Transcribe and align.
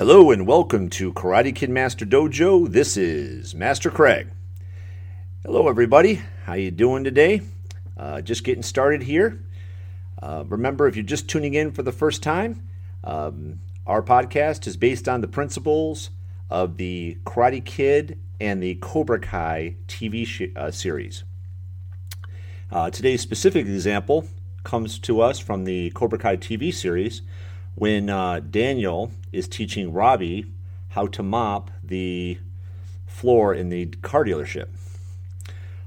Hello 0.00 0.30
and 0.30 0.46
welcome 0.46 0.88
to 0.88 1.12
Karate 1.12 1.54
Kid 1.54 1.68
Master 1.68 2.06
Dojo. 2.06 2.66
This 2.66 2.96
is 2.96 3.54
Master 3.54 3.90
Craig. 3.90 4.28
Hello, 5.44 5.68
everybody. 5.68 6.22
How 6.46 6.54
you 6.54 6.70
doing 6.70 7.04
today? 7.04 7.42
Uh, 7.98 8.22
just 8.22 8.42
getting 8.42 8.62
started 8.62 9.02
here. 9.02 9.44
Uh, 10.22 10.44
remember, 10.48 10.88
if 10.88 10.96
you're 10.96 11.02
just 11.02 11.28
tuning 11.28 11.52
in 11.52 11.70
for 11.70 11.82
the 11.82 11.92
first 11.92 12.22
time, 12.22 12.66
um, 13.04 13.60
our 13.86 14.02
podcast 14.02 14.66
is 14.66 14.78
based 14.78 15.06
on 15.06 15.20
the 15.20 15.28
principles 15.28 16.08
of 16.48 16.78
the 16.78 17.18
Karate 17.26 17.62
Kid 17.62 18.18
and 18.40 18.62
the 18.62 18.76
Cobra 18.76 19.20
Kai 19.20 19.76
TV 19.86 20.26
sh- 20.26 20.48
uh, 20.56 20.70
series. 20.70 21.24
Uh, 22.72 22.88
today's 22.88 23.20
specific 23.20 23.66
example 23.66 24.26
comes 24.64 24.98
to 25.00 25.20
us 25.20 25.38
from 25.38 25.64
the 25.64 25.90
Cobra 25.90 26.18
Kai 26.18 26.38
TV 26.38 26.72
series 26.72 27.20
when 27.74 28.10
uh, 28.10 28.40
Daniel 28.40 29.12
is 29.32 29.48
teaching 29.48 29.92
Robbie 29.92 30.46
how 30.88 31.06
to 31.06 31.22
mop 31.22 31.70
the 31.82 32.38
floor 33.06 33.54
in 33.54 33.68
the 33.68 33.86
car 33.86 34.24
dealership. 34.24 34.68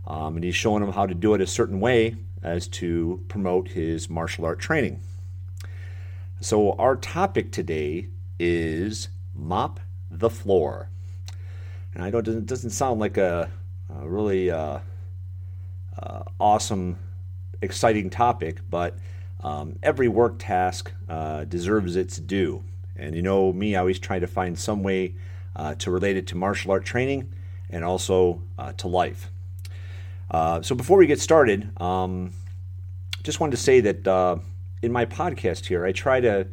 Um, 0.06 0.36
and 0.36 0.44
he's 0.44 0.56
showing 0.56 0.84
him 0.84 0.92
how 0.92 1.06
to 1.06 1.14
do 1.14 1.34
it 1.34 1.42
a 1.42 1.48
certain 1.48 1.80
way 1.80 2.16
as 2.42 2.68
to 2.68 3.24
promote 3.30 3.70
his 3.70 4.10
martial 4.10 4.46
art 4.46 4.60
training. 4.60 5.02
So, 6.42 6.74
our 6.74 6.98
topic 6.98 7.52
today 7.52 8.08
is 8.38 9.08
mop 9.34 9.80
the 10.12 10.30
floor. 10.30 10.90
And 11.94 12.04
I 12.04 12.10
know 12.10 12.18
it 12.18 12.26
doesn't, 12.26 12.46
doesn't 12.48 12.72
sound 12.72 13.00
like 13.00 13.18
a, 13.18 13.50
a 13.90 14.08
really 14.08 14.52
uh, 14.52 14.80
uh, 15.98 16.24
awesome, 16.40 16.98
exciting 17.62 18.10
topic, 18.10 18.58
but 18.70 18.98
um, 19.44 19.78
every 19.84 20.08
work 20.08 20.36
task 20.40 20.92
uh, 21.10 21.44
deserves 21.44 21.96
its 21.96 22.18
due. 22.18 22.64
And 22.96 23.14
you 23.16 23.22
know 23.22 23.52
me, 23.52 23.76
I 23.76 23.80
always 23.80 24.00
try 24.00 24.20
to 24.20 24.28
find 24.28 24.58
some 24.58 24.84
way 24.84 25.16
uh, 25.56 25.76
to 25.76 25.92
relate 25.92 26.18
it 26.18 26.28
to 26.28 26.36
martial 26.36 26.72
art 26.72 26.86
training 26.86 27.32
and 27.70 27.84
also 27.84 28.42
uh, 28.58 28.72
to 28.74 28.88
life. 28.88 29.30
Uh, 30.32 30.62
so 30.62 30.74
before 30.74 30.98
we 30.98 31.06
get 31.06 31.20
started, 31.20 31.70
um, 31.82 32.32
just 33.24 33.40
wanted 33.40 33.52
to 33.52 33.62
say 33.62 33.82
that 33.82 34.08
uh, 34.08 34.38
in 34.82 34.92
my 34.92 35.06
podcast 35.06 35.66
here, 35.66 35.86
I 35.86 35.92
try 35.92 36.22
to 36.22 36.48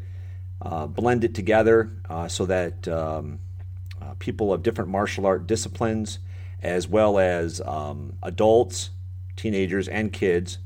uh, 0.63 0.87
blend 0.87 1.25
it 1.25 1.35
together 1.35 1.91
so 2.29 2.45
that 2.47 2.87
um, 2.89 3.39
people 4.19 4.53
of 4.53 4.63
different 4.63 4.91
martial 4.91 5.27
art 5.27 5.47
disciplines, 5.47 6.19
as 6.63 6.87
well 6.87 7.19
as 7.19 7.61
um, 7.63 8.15
adults, 8.23 8.91
teenagers, 9.37 9.89
and 9.89 10.13
kids, 10.13 10.59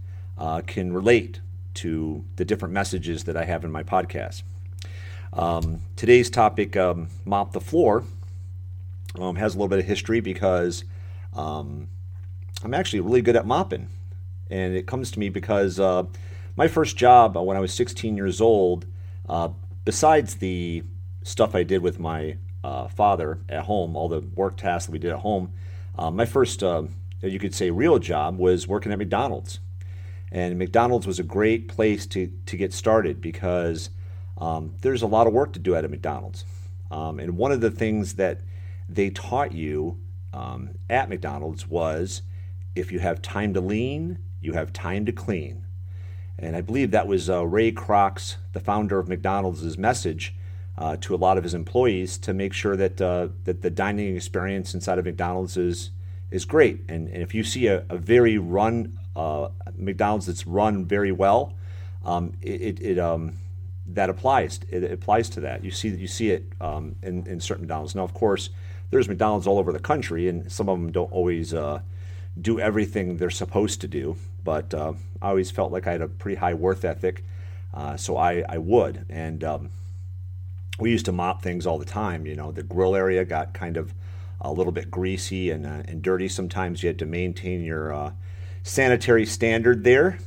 can 0.67 0.93
relate 0.93 1.41
to 1.75 2.25
the 2.37 2.45
different 2.45 2.75
messages 2.75 3.25
that 3.25 3.37
I 3.37 3.45
have 3.45 3.65
in 3.65 3.73
my 3.73 3.83
podcast. 3.83 4.43
Um, 5.33 5.81
today's 5.97 6.31
topic, 6.31 6.77
um, 6.77 7.09
Mop 7.25 7.53
the 7.53 7.61
Floor, 7.61 8.05
um, 9.19 9.37
has 9.37 9.55
a 9.55 9.59
little 9.59 9.69
bit 9.69 9.81
of 9.81 9.85
history 9.85 10.21
because 10.21 10.85
um, 11.35 11.89
I'm 12.63 12.75
actually 12.75 13.01
really 13.01 13.23
good 13.23 13.37
at 13.37 13.47
mopping. 13.47 13.89
And 14.51 14.75
it 14.77 14.87
comes 14.87 15.11
to 15.13 15.19
me 15.19 15.29
because 15.29 15.81
uh, 15.81 16.05
my 16.57 16.69
first 16.69 16.97
job 16.97 17.37
when 17.37 17.57
I 17.57 17.61
was 17.61 17.73
16 17.75 18.17
years 18.17 18.41
old, 18.41 18.87
uh, 19.29 19.49
besides 19.85 20.37
the 20.37 20.85
stuff 21.23 21.55
I 21.55 21.63
did 21.63 21.83
with 21.83 21.99
my 21.99 22.37
uh, 22.63 22.89
father 22.89 23.41
at 23.49 23.65
home, 23.65 23.97
all 23.97 24.09
the 24.09 24.21
work 24.21 24.57
tasks 24.57 24.87
that 24.87 24.93
we 24.93 24.99
did 24.99 25.11
at 25.11 25.19
home, 25.19 25.53
uh, 25.99 26.11
my 26.11 26.25
first, 26.25 26.63
uh, 26.63 26.85
you 27.23 27.39
could 27.39 27.55
say, 27.55 27.71
real 27.71 27.99
job 27.99 28.39
was 28.39 28.69
working 28.69 28.93
at 28.93 28.99
McDonald's. 28.99 29.61
And 30.35 30.59
McDonald's 30.59 31.07
was 31.07 31.21
a 31.21 31.23
great 31.23 31.69
place 31.69 32.07
to, 32.07 32.27
to 32.47 32.57
get 32.57 32.73
started 32.73 33.21
because 33.21 33.91
um, 34.37 34.75
there's 34.83 35.03
a 35.03 35.07
lot 35.07 35.29
of 35.29 35.33
work 35.33 35.53
to 35.53 35.61
do 35.61 35.77
at 35.77 35.85
a 35.85 35.89
McDonald's. 35.89 36.45
Um, 36.91 37.21
and 37.21 37.37
one 37.37 37.53
of 37.53 37.61
the 37.61 37.71
things 37.71 38.15
that 38.15 38.41
they 38.89 39.11
taught 39.11 39.53
you 39.53 40.01
um, 40.33 40.71
at 40.91 41.09
McDonald's 41.09 41.69
was 41.69 42.23
if 42.75 42.91
you 42.91 42.99
have 42.99 43.23
time 43.23 43.55
to 43.55 43.61
lean, 43.61 44.19
you 44.41 44.55
have 44.55 44.73
time 44.73 45.07
to 45.07 45.13
clean. 45.13 45.65
And 46.37 46.57
I 46.57 46.63
believe 46.63 46.91
that 46.91 47.07
was 47.07 47.31
uh, 47.31 47.47
Ray 47.47 47.71
Kroc's, 47.71 48.37
the 48.55 48.61
founder 48.61 48.99
of 48.99 49.09
McDonald's, 49.09 49.79
message 49.79 50.35
uh, 50.77 50.97
to 51.03 51.15
a 51.15 51.17
lot 51.17 51.39
of 51.39 51.45
his 51.45 51.55
employees 51.55 52.19
to 52.19 52.35
make 52.35 52.53
sure 52.53 52.75
that 52.75 53.01
uh, 53.01 53.29
that 53.45 53.63
the 53.63 53.71
dining 53.71 54.17
experience 54.17 54.75
inside 54.75 54.99
of 54.99 55.05
McDonald's 55.05 55.57
is 55.57 55.93
is 56.33 56.45
great. 56.45 56.81
And, 56.89 57.07
and 57.07 57.23
if 57.23 57.33
you 57.35 57.45
see 57.45 57.69
a, 57.69 57.85
a 57.89 57.97
very 57.97 58.37
run 58.37 58.99
uh, 59.17 59.49
McDonald's 59.77 60.27
that's 60.27 60.47
run 60.47 60.85
very 60.85 61.13
well, 61.13 61.55
um, 62.05 62.33
it, 62.43 62.81
it 62.81 62.99
um, 62.99 63.35
that 63.87 64.11
applies. 64.11 64.61
It 64.69 64.91
applies 64.91 65.29
to 65.31 65.41
that. 65.41 65.65
You 65.65 65.71
see 65.71 65.89
you 65.89 66.07
see 66.07 66.31
it 66.31 66.45
um, 66.61 66.97
in, 67.03 67.27
in 67.27 67.41
certain 67.41 67.63
McDonald's. 67.63 67.95
Now, 67.95 68.05
of 68.05 68.15
course, 68.15 68.51
there's 68.91 69.09
McDonald's 69.09 69.47
all 69.47 69.59
over 69.59 69.73
the 69.73 69.79
country, 69.79 70.29
and 70.29 70.51
some 70.51 70.69
of 70.69 70.79
them 70.79 70.93
don't 70.93 71.13
always 71.13 71.53
uh, 71.53 71.81
do 72.41 72.61
everything 72.61 73.17
they're 73.17 73.31
supposed 73.31 73.81
to 73.83 73.89
do. 73.89 74.17
But 74.43 74.75
uh, 74.75 74.93
I 75.23 75.29
always 75.29 75.51
felt 75.51 75.73
like 75.73 75.87
I 75.87 75.93
had 75.93 76.03
a 76.03 76.09
pretty 76.09 76.37
high 76.37 76.55
worth 76.55 76.85
ethic, 76.85 77.25
uh, 77.73 77.97
so 77.97 78.17
I, 78.17 78.45
I 78.49 78.59
would. 78.59 79.07
And 79.09 79.43
um, 79.43 79.71
we 80.79 80.91
used 80.91 81.07
to 81.07 81.13
mop 81.13 81.43
things 81.43 81.67
all 81.67 81.79
the 81.79 81.85
time. 81.85 82.27
You 82.27 82.37
know, 82.37 82.53
the 82.53 82.63
grill 82.63 82.95
area 82.95 83.25
got 83.25 83.55
kind 83.55 83.77
of 83.77 83.95
a 84.41 84.53
little 84.53 84.73
bit 84.73 84.91
greasy 84.91 85.51
and, 85.51 85.65
uh, 85.65 85.83
and 85.89 86.03
dirty. 86.03 86.29
Sometimes 86.29 86.83
you 86.83 86.89
had 86.89 86.99
to 86.99 87.07
maintain 87.07 87.63
your 87.63 88.13
sanitary 88.65 89.27
standard 89.27 89.85
there, 89.85 90.19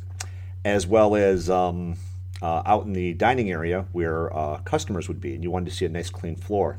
as 0.64 0.88
well 0.88 1.16
as 1.16 1.50
um, 1.50 1.98
uh, 2.42 2.62
out 2.66 2.86
in 2.86 2.94
the 2.94 3.14
dining 3.14 3.52
area 3.52 3.86
where 3.92 4.34
uh, 4.36 4.60
customers 4.60 5.10
would 5.10 5.20
be, 5.20 5.34
and 5.34 5.44
you 5.44 5.52
wanted 5.52 5.70
to 5.70 5.76
see 5.76 5.86
a 5.86 5.90
nice 5.90 6.10
clean 6.10 6.36
floor. 6.36 6.78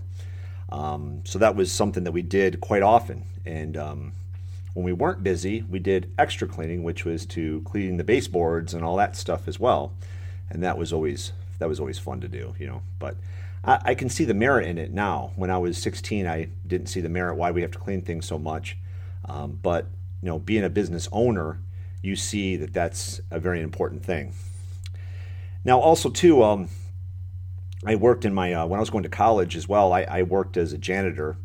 Um, 0.70 1.22
so 1.24 1.38
that 1.38 1.56
was 1.56 1.72
something 1.72 2.04
that 2.04 2.12
we 2.12 2.22
did 2.22 2.60
quite 2.60 2.82
often. 2.82 3.24
And 3.44 3.76
um, 3.76 4.12
when 4.74 4.84
we 4.84 4.92
weren't 4.92 5.22
busy, 5.22 5.62
we 5.62 5.80
did 5.80 6.12
extra 6.16 6.46
cleaning, 6.46 6.84
which 6.84 7.04
was 7.04 7.26
to 7.26 7.62
clean 7.62 7.96
the 7.96 8.04
baseboards 8.04 8.72
and 8.72 8.84
all 8.84 8.96
that 8.96 9.16
stuff 9.16 9.48
as 9.48 9.58
well. 9.58 9.92
And 10.50 10.62
that 10.62 10.78
was 10.78 10.92
always 10.92 11.32
that 11.58 11.68
was 11.68 11.80
always 11.80 11.98
fun 11.98 12.20
to 12.20 12.28
do, 12.28 12.54
you 12.58 12.66
know. 12.68 12.82
But 13.00 13.16
I, 13.64 13.80
I 13.86 13.94
can 13.94 14.08
see 14.08 14.24
the 14.24 14.34
merit 14.34 14.68
in 14.68 14.78
it 14.78 14.92
now. 14.92 15.32
When 15.34 15.50
I 15.50 15.58
was 15.58 15.76
16, 15.78 16.26
I 16.26 16.48
didn't 16.66 16.86
see 16.86 17.00
the 17.00 17.08
merit 17.08 17.34
why 17.34 17.50
we 17.50 17.62
have 17.62 17.72
to 17.72 17.78
clean 17.78 18.02
things 18.02 18.26
so 18.26 18.38
much. 18.38 18.76
Um, 19.24 19.58
but 19.60 19.86
you 20.22 20.26
know, 20.26 20.38
being 20.38 20.64
a 20.64 20.70
business 20.70 21.08
owner, 21.12 21.60
you 22.02 22.16
see 22.16 22.56
that 22.56 22.72
that's 22.72 23.20
a 23.30 23.38
very 23.38 23.60
important 23.60 24.04
thing. 24.04 24.32
Now, 25.64 25.80
also 25.80 26.10
too, 26.10 26.42
um, 26.42 26.68
I 27.84 27.94
worked 27.94 28.24
in 28.24 28.34
my 28.34 28.52
uh, 28.52 28.66
when 28.66 28.78
I 28.78 28.80
was 28.80 28.90
going 28.90 29.04
to 29.04 29.08
college 29.08 29.56
as 29.56 29.68
well. 29.68 29.92
I, 29.92 30.02
I 30.02 30.22
worked 30.22 30.56
as 30.56 30.72
a 30.72 30.78
janitor 30.78 31.36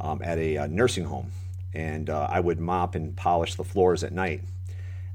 um, 0.00 0.20
at 0.22 0.38
a, 0.38 0.58
uh, 0.58 0.66
nursing 0.66 1.04
home, 1.04 1.30
and 1.74 2.08
uh, 2.08 2.26
I 2.30 2.40
would 2.40 2.58
mop 2.58 2.94
and 2.94 3.16
polish 3.16 3.54
the 3.54 3.64
floors 3.64 4.02
at 4.04 4.12
night. 4.12 4.42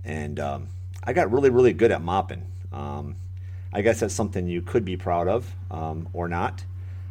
And 0.04 0.40
um, 0.40 0.68
I 1.04 1.14
got 1.14 1.32
really, 1.32 1.50
really 1.50 1.74
good 1.74 1.92
at 1.92 2.02
mopping. 2.02 2.46
Um, 2.72 3.16
I 3.74 3.82
guess 3.82 4.00
that's 4.00 4.14
something 4.14 4.48
you 4.48 4.62
could 4.62 4.86
be 4.86 4.98
proud 4.98 5.28
of 5.28 5.54
um, 5.70 6.08
or 6.14 6.28
not, 6.28 6.64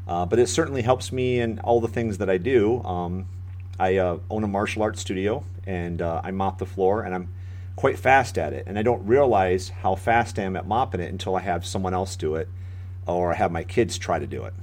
uh, 0.08 0.26
but 0.26 0.38
it 0.38 0.48
certainly 0.48 0.82
helps 0.82 1.12
me 1.12 1.40
in 1.40 1.58
all 1.60 1.80
the 1.80 1.88
things 1.88 2.18
that 2.18 2.30
I 2.30 2.38
do. 2.38 2.82
I 3.78 3.96
uh, 3.96 4.18
own 4.30 4.44
a 4.44 4.48
martial 4.48 4.82
arts 4.82 5.00
studio 5.00 5.44
and 5.66 6.00
uh, 6.00 6.20
I 6.24 6.30
mop 6.30 6.58
the 6.58 6.66
floor 6.66 7.02
and 7.02 7.14
I'm 7.14 7.28
quite 7.74 7.98
fast 7.98 8.38
at 8.38 8.52
it. 8.52 8.64
And 8.66 8.78
I 8.78 8.82
don't 8.82 9.06
realize 9.06 9.68
how 9.68 9.94
fast 9.94 10.38
I 10.38 10.42
am 10.42 10.56
at 10.56 10.66
mopping 10.66 11.00
it 11.00 11.10
until 11.10 11.36
I 11.36 11.40
have 11.40 11.66
someone 11.66 11.94
else 11.94 12.16
do 12.16 12.34
it 12.36 12.48
or 13.06 13.32
I 13.32 13.36
have 13.36 13.52
my 13.52 13.62
kids 13.62 13.98
try 13.98 14.18
to 14.18 14.26
do 14.26 14.44
it. 14.44 14.54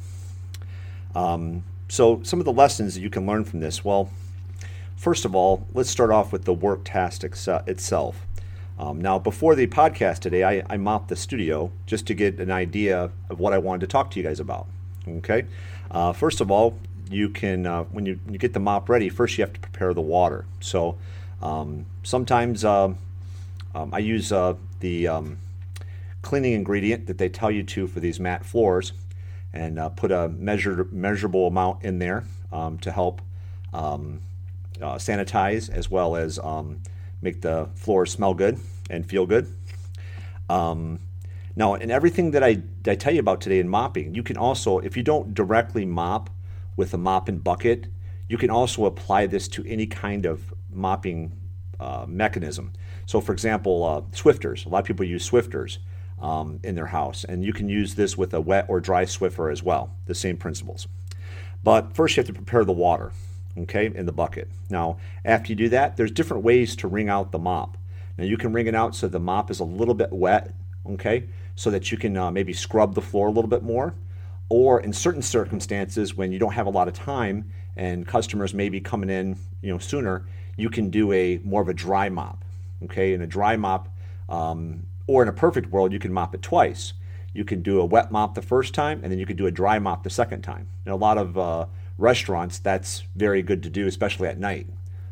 Um, 1.15 1.63
so, 1.87 2.21
some 2.23 2.39
of 2.39 2.45
the 2.45 2.53
lessons 2.53 2.95
that 2.95 3.01
you 3.01 3.09
can 3.09 3.25
learn 3.25 3.45
from 3.45 3.59
this 3.59 3.85
well, 3.85 4.09
first 4.95 5.25
of 5.25 5.35
all, 5.35 5.67
let's 5.73 5.89
start 5.89 6.09
off 6.09 6.31
with 6.31 6.45
the 6.45 6.53
work 6.53 6.81
task 6.85 7.23
itself. 7.23 8.25
Um, 8.79 8.99
now, 8.99 9.19
before 9.19 9.53
the 9.53 9.67
podcast 9.67 10.19
today, 10.19 10.43
I, 10.43 10.63
I 10.69 10.77
mopped 10.77 11.09
the 11.09 11.15
studio 11.15 11.71
just 11.85 12.07
to 12.07 12.15
get 12.15 12.39
an 12.39 12.49
idea 12.49 13.11
of 13.29 13.39
what 13.39 13.53
I 13.53 13.59
wanted 13.59 13.81
to 13.81 13.87
talk 13.87 14.09
to 14.11 14.19
you 14.19 14.25
guys 14.25 14.39
about. 14.39 14.67
Okay. 15.07 15.45
Uh, 15.91 16.13
first 16.13 16.41
of 16.41 16.49
all, 16.49 16.77
you 17.09 17.29
can 17.29 17.65
uh, 17.65 17.83
when 17.83 18.05
you, 18.05 18.19
you 18.29 18.37
get 18.37 18.53
the 18.53 18.59
mop 18.59 18.89
ready 18.89 19.09
first 19.09 19.37
you 19.37 19.43
have 19.43 19.53
to 19.53 19.59
prepare 19.59 19.93
the 19.93 20.01
water. 20.01 20.45
So 20.59 20.97
um, 21.41 21.85
sometimes 22.03 22.63
uh, 22.63 22.93
um, 23.75 23.93
i 23.93 23.99
use 23.99 24.31
uh, 24.31 24.55
the 24.79 25.07
um, 25.07 25.37
cleaning 26.21 26.53
ingredient 26.53 27.07
that 27.07 27.17
they 27.17 27.29
tell 27.29 27.51
you 27.51 27.63
to 27.63 27.87
for 27.87 27.99
these 27.99 28.19
mat 28.19 28.45
floors 28.45 28.93
and 29.53 29.77
uh, 29.77 29.89
put 29.89 30.11
a 30.11 30.29
measured 30.29 30.91
measurable 30.93 31.47
amount 31.47 31.83
in 31.83 31.99
there 31.99 32.23
um, 32.51 32.77
to 32.79 32.91
help 32.91 33.21
um, 33.73 34.21
uh, 34.81 34.95
sanitize 34.95 35.69
as 35.69 35.89
well 35.89 36.15
as 36.15 36.39
um, 36.39 36.81
make 37.21 37.41
the 37.41 37.67
floors 37.75 38.11
smell 38.11 38.33
good 38.33 38.59
and 38.89 39.05
feel 39.07 39.25
good. 39.25 39.47
Now, 41.55 41.75
in 41.75 41.91
everything 41.91 42.31
that 42.31 42.43
I, 42.43 42.61
I 42.87 42.95
tell 42.95 43.13
you 43.13 43.19
about 43.19 43.41
today 43.41 43.59
in 43.59 43.69
mopping, 43.69 44.15
you 44.15 44.23
can 44.23 44.37
also, 44.37 44.79
if 44.79 44.97
you 44.97 45.03
don't 45.03 45.33
directly 45.33 45.85
mop 45.85 46.29
with 46.75 46.93
a 46.93 46.97
mop 46.97 47.27
and 47.27 47.43
bucket. 47.43 47.87
You 48.27 48.37
can 48.37 48.49
also 48.49 48.85
apply 48.85 49.27
this 49.27 49.47
to 49.49 49.65
any 49.65 49.85
kind 49.85 50.25
of 50.25 50.53
mopping 50.71 51.33
uh, 51.79 52.05
mechanism. 52.07 52.73
So, 53.05 53.21
for 53.21 53.33
example, 53.33 53.83
uh, 53.83 54.01
Swiffers. 54.15 54.65
A 54.65 54.69
lot 54.69 54.79
of 54.79 54.85
people 54.85 55.05
use 55.05 55.29
Swiffers 55.29 55.79
um, 56.21 56.59
in 56.63 56.75
their 56.75 56.87
house, 56.87 57.25
and 57.25 57.43
you 57.43 57.53
can 57.53 57.67
use 57.67 57.95
this 57.95 58.17
with 58.17 58.33
a 58.33 58.41
wet 58.41 58.65
or 58.69 58.79
dry 58.79 59.03
Swiffer 59.05 59.51
as 59.51 59.61
well. 59.61 59.93
The 60.05 60.15
same 60.15 60.37
principles. 60.37 60.87
But 61.63 61.93
first, 61.93 62.15
you 62.15 62.21
have 62.21 62.27
to 62.27 62.33
prepare 62.33 62.65
the 62.65 62.71
water, 62.73 63.11
okay, 63.57 63.91
in 63.93 64.05
the 64.05 64.11
bucket. 64.11 64.49
Now, 64.69 64.97
after 65.25 65.51
you 65.51 65.55
do 65.55 65.69
that, 65.69 65.97
there's 65.97 66.11
different 66.11 66.43
ways 66.43 66.75
to 66.77 66.87
wring 66.87 67.09
out 67.09 67.31
the 67.31 67.39
mop. 67.39 67.77
Now, 68.17 68.25
you 68.25 68.37
can 68.37 68.53
wring 68.53 68.67
it 68.67 68.75
out 68.75 68.95
so 68.95 69.07
the 69.07 69.19
mop 69.19 69.49
is 69.49 69.59
a 69.59 69.65
little 69.65 69.93
bit 69.93 70.11
wet, 70.11 70.53
okay, 70.89 71.25
so 71.55 71.69
that 71.71 71.91
you 71.91 71.97
can 71.97 72.15
uh, 72.17 72.31
maybe 72.31 72.53
scrub 72.53 72.95
the 72.95 73.01
floor 73.01 73.27
a 73.27 73.31
little 73.31 73.49
bit 73.49 73.63
more. 73.63 73.95
Or 74.49 74.79
in 74.79 74.93
certain 74.93 75.21
circumstances, 75.21 76.15
when 76.15 76.31
you 76.31 76.39
don't 76.39 76.53
have 76.53 76.67
a 76.67 76.69
lot 76.69 76.87
of 76.87 76.93
time 76.93 77.51
and 77.75 78.07
customers 78.07 78.53
may 78.53 78.69
be 78.69 78.79
coming 78.79 79.09
in, 79.09 79.37
you 79.61 79.71
know, 79.71 79.79
sooner, 79.79 80.25
you 80.57 80.69
can 80.69 80.89
do 80.89 81.11
a 81.11 81.39
more 81.43 81.61
of 81.61 81.69
a 81.69 81.73
dry 81.73 82.09
mop, 82.09 82.43
okay. 82.83 83.13
in 83.13 83.21
a 83.21 83.27
dry 83.27 83.55
mop, 83.55 83.89
um, 84.29 84.85
or 85.07 85.23
in 85.23 85.27
a 85.27 85.33
perfect 85.33 85.69
world, 85.71 85.91
you 85.91 85.99
can 85.99 86.13
mop 86.13 86.35
it 86.35 86.41
twice. 86.41 86.93
You 87.33 87.43
can 87.43 87.61
do 87.63 87.81
a 87.81 87.85
wet 87.85 88.11
mop 88.11 88.35
the 88.35 88.41
first 88.41 88.73
time, 88.73 88.99
and 89.01 89.11
then 89.11 89.17
you 89.17 89.25
can 89.25 89.35
do 89.35 89.47
a 89.47 89.51
dry 89.51 89.79
mop 89.79 90.03
the 90.03 90.09
second 90.09 90.43
time. 90.43 90.67
In 90.85 90.91
a 90.91 90.95
lot 90.95 91.17
of 91.17 91.37
uh, 91.37 91.65
restaurants, 91.97 92.59
that's 92.59 93.03
very 93.15 93.41
good 93.41 93.63
to 93.63 93.69
do, 93.69 93.87
especially 93.87 94.27
at 94.27 94.37
night 94.37 94.67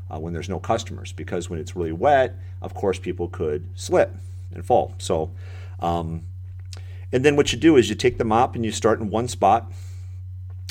uh, 0.09 0.19
when 0.19 0.33
there's 0.33 0.49
no 0.49 0.59
customers, 0.59 1.11
because 1.11 1.49
when 1.49 1.59
it's 1.59 1.75
really 1.75 1.91
wet, 1.91 2.35
of 2.61 2.73
course, 2.73 2.99
people 2.99 3.27
could 3.27 3.67
slip 3.75 4.15
and 4.53 4.63
fall. 4.63 4.93
So, 4.99 5.31
um, 5.79 6.23
and 7.11 7.25
then 7.25 7.35
what 7.35 7.51
you 7.51 7.59
do 7.59 7.77
is 7.77 7.89
you 7.89 7.95
take 7.95 8.17
the 8.17 8.25
mop 8.25 8.55
and 8.55 8.65
you 8.65 8.71
start 8.71 8.99
in 8.99 9.09
one 9.09 9.27
spot, 9.27 9.71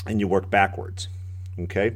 and 0.05 0.19
you 0.19 0.27
work 0.27 0.49
backwards. 0.49 1.07
Okay. 1.59 1.93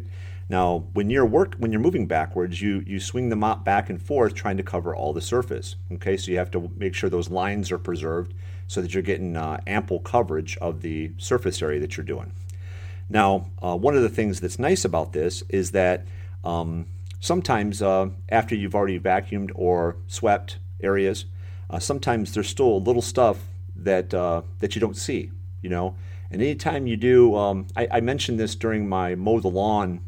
Now, 0.47 0.85
when 0.93 1.09
you're 1.09 1.25
work 1.25 1.55
when 1.57 1.71
you're 1.71 1.81
moving 1.81 2.05
backwards, 2.05 2.61
you 2.61 2.83
you 2.85 2.99
swing 2.99 3.29
the 3.29 3.35
mop 3.35 3.65
back 3.65 3.89
and 3.89 3.99
forth, 4.01 4.35
trying 4.35 4.57
to 4.57 4.63
cover 4.63 4.95
all 4.95 5.11
the 5.11 5.21
surface. 5.21 5.75
Okay, 5.93 6.17
so 6.17 6.31
you 6.31 6.37
have 6.37 6.51
to 6.51 6.71
make 6.77 6.93
sure 6.93 7.09
those 7.09 7.29
lines 7.29 7.71
are 7.71 7.79
preserved 7.79 8.33
so 8.67 8.81
that 8.81 8.93
you're 8.93 9.03
getting 9.03 9.35
uh, 9.35 9.59
ample 9.65 9.99
coverage 9.99 10.57
of 10.57 10.81
the 10.81 11.11
surface 11.17 11.61
area 11.61 11.79
that 11.79 11.97
you're 11.97 12.05
doing. 12.05 12.31
Now, 13.09 13.49
uh, 13.61 13.75
one 13.75 13.95
of 13.95 14.03
the 14.03 14.09
things 14.09 14.39
that's 14.39 14.59
nice 14.59 14.85
about 14.85 15.13
this 15.13 15.43
is 15.49 15.71
that 15.71 16.05
um, 16.43 16.85
sometimes 17.19 17.81
uh, 17.81 18.09
after 18.29 18.55
you've 18.55 18.75
already 18.75 18.99
vacuumed 18.99 19.51
or 19.55 19.97
swept 20.07 20.57
areas, 20.81 21.25
uh, 21.69 21.79
sometimes 21.79 22.33
there's 22.33 22.49
still 22.49 22.81
little 22.81 23.01
stuff 23.01 23.37
that 23.75 24.13
uh, 24.13 24.41
that 24.59 24.75
you 24.75 24.81
don't 24.81 24.97
see. 24.97 25.31
You 25.61 25.69
know, 25.69 25.95
and 26.29 26.41
anytime 26.41 26.85
you 26.85 26.95
do, 26.95 27.35
um, 27.35 27.67
I, 27.75 27.87
I, 27.91 28.01
mentioned 28.01 28.39
this 28.39 28.55
during 28.55 28.87
my 28.87 29.15
mow 29.15 29.39
the 29.39 29.47
lawn 29.47 30.01